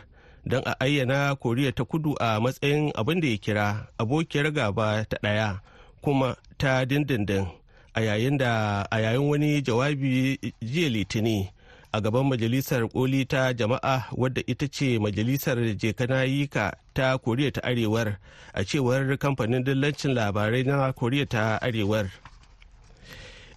don 0.47 0.63
a 0.65 0.75
ayyana 0.79 1.35
Koriya 1.35 1.75
ta 1.75 1.83
Kudu 1.83 2.15
a 2.21 2.39
matsayin 2.39 2.93
abin 2.95 3.19
da 3.19 3.27
ya 3.27 3.37
kira 3.37 3.87
abokiyar 3.99 4.53
gaba 4.53 5.03
ta 5.09 5.17
ɗaya 5.21 5.59
kuma 6.01 6.37
ta 6.57 6.85
dindindin 6.85 7.47
a 7.93 7.99
yayin 7.99 8.39
wani 9.27 9.61
jawabi 9.61 10.39
jiya 10.63 10.87
litini. 10.89 11.51
A 11.91 12.01
gaban 12.01 12.25
majalisar 12.29 12.87
koli 12.89 13.25
ta 13.25 13.53
jama'a 13.53 14.05
wadda 14.11 14.41
ita 14.47 14.67
ce 14.67 14.99
majalisar 14.99 15.57
jekanayika 15.75 16.73
ta 16.93 17.17
koriya 17.17 17.51
ta 17.51 17.61
arewar 17.63 18.17
a 18.53 18.63
cewar 18.63 19.17
kamfanin 19.17 19.63
dillancin 19.63 20.13
labarai 20.13 20.63
na 20.65 20.93
koriya 20.93 21.25
ta 21.25 21.57
arewar. 21.61 22.09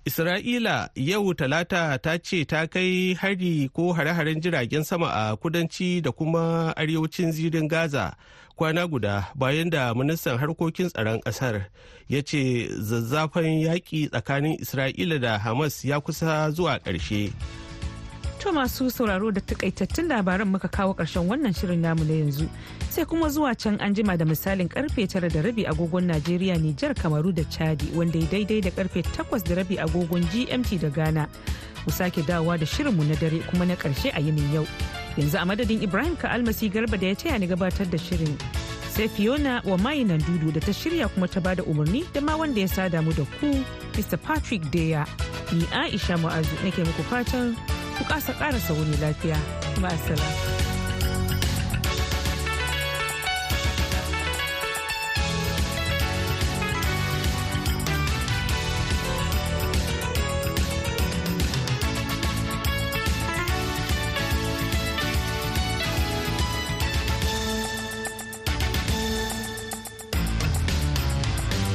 Isra'ila 0.04 0.88
yau 0.96 1.34
talata 1.34 1.98
ta 2.02 2.18
ce 2.18 2.44
ta 2.44 2.66
kai 2.66 3.14
hari 3.14 3.68
ko 3.72 3.92
hare-haren 3.92 4.40
jiragen 4.42 4.84
sama 4.84 5.06
a 5.06 5.36
kudanci 5.36 6.02
da 6.02 6.10
kuma 6.10 6.74
arewacin 6.76 7.30
zirin 7.32 7.68
gaza 7.68 8.16
kwana 8.56 8.88
guda 8.88 9.28
bayan 9.34 9.70
da 9.70 9.94
ministan 9.94 10.38
harkokin 10.38 10.88
tsaron 10.90 11.20
ƙasar 11.20 11.66
ya 12.08 12.22
ce 12.22 12.66
zazzafan 12.80 13.62
yaƙi 13.62 14.08
tsakanin 14.10 14.58
isra'ila 14.58 15.20
da 15.20 15.38
hamas 15.38 15.84
ya 15.84 16.00
kusa 16.00 16.50
zuwa 16.50 16.78
ƙarshe. 16.82 17.30
To 18.42 18.50
masu 18.52 18.90
sauraro 18.90 19.30
da 19.30 19.40
takaitattun 19.40 20.08
labaran 20.08 20.48
muka 20.50 20.68
kawo 20.68 20.94
ƙarshen 20.94 21.28
wannan 21.30 21.54
shirin 21.54 21.78
namu 21.80 22.02
na 22.04 22.12
yanzu 22.26 22.48
sai 22.90 23.04
kuma 23.04 23.28
zuwa 23.30 23.54
can 23.56 23.78
an 23.80 23.94
jima 23.94 24.18
da 24.18 24.24
misalin 24.24 24.68
ƙarfe 24.68 25.06
tara 25.08 25.28
da 25.28 25.40
rabi 25.42 25.64
agogon 25.64 26.10
Najeriya 26.10 26.58
Nijar 26.58 26.92
Kamaru 26.94 27.32
da 27.32 27.44
Chadi 27.44 27.94
wanda 27.94 28.18
ya 28.18 28.26
daidai 28.26 28.60
da 28.62 28.70
ƙarfe 28.70 29.02
takwas 29.14 29.44
da 29.44 29.54
rabi 29.54 29.76
agogon 29.76 30.24
GMT 30.34 30.80
da 30.80 30.88
Ghana. 30.90 31.28
Mu 31.86 31.92
sake 31.92 32.22
dawowa 32.26 32.58
da 32.58 32.66
shirinmu 32.66 33.06
na 33.06 33.14
dare 33.14 33.38
kuma 33.46 33.64
na 33.64 33.76
ƙarshe 33.76 34.10
a 34.10 34.18
yinin 34.20 34.52
yau. 34.52 34.66
Yanzu 35.16 35.38
a 35.40 35.46
madadin 35.46 35.80
Ibrahim 35.80 36.16
ka 36.16 36.26
almasi 36.28 36.68
garba 36.68 36.98
da 36.98 37.06
ya 37.06 37.14
taya 37.14 37.38
ni 37.38 37.46
gabatar 37.46 37.88
da 37.88 37.96
shirin 37.96 38.36
sai 38.90 39.06
fiona 39.08 39.62
wa 39.64 39.76
mayinan 39.78 40.18
dudu 40.26 40.50
da 40.52 40.58
ta 40.60 40.72
shirya 40.72 41.06
kuma 41.14 41.28
ta 41.28 41.38
ba 41.40 41.54
da 41.54 41.62
umarni 41.62 42.02
da 42.12 42.20
ma 42.20 42.34
wanda 42.36 42.58
ya 42.60 42.66
sada 42.66 43.00
mu 43.02 43.12
da 43.14 43.22
ku 43.38 43.54
mr 43.96 44.18
patrick 44.20 44.66
deya 44.74 45.06
ni 45.54 45.62
aisha 45.72 46.18
mu'azu 46.20 46.52
nake 46.64 46.82
muku 46.84 47.02
fatan 47.08 47.56
ku 48.02 48.10
kasa 48.10 48.34
karasa 48.34 48.74
wuni 48.74 48.98
lafiya 48.98 49.38
ma'asala. 49.78 50.26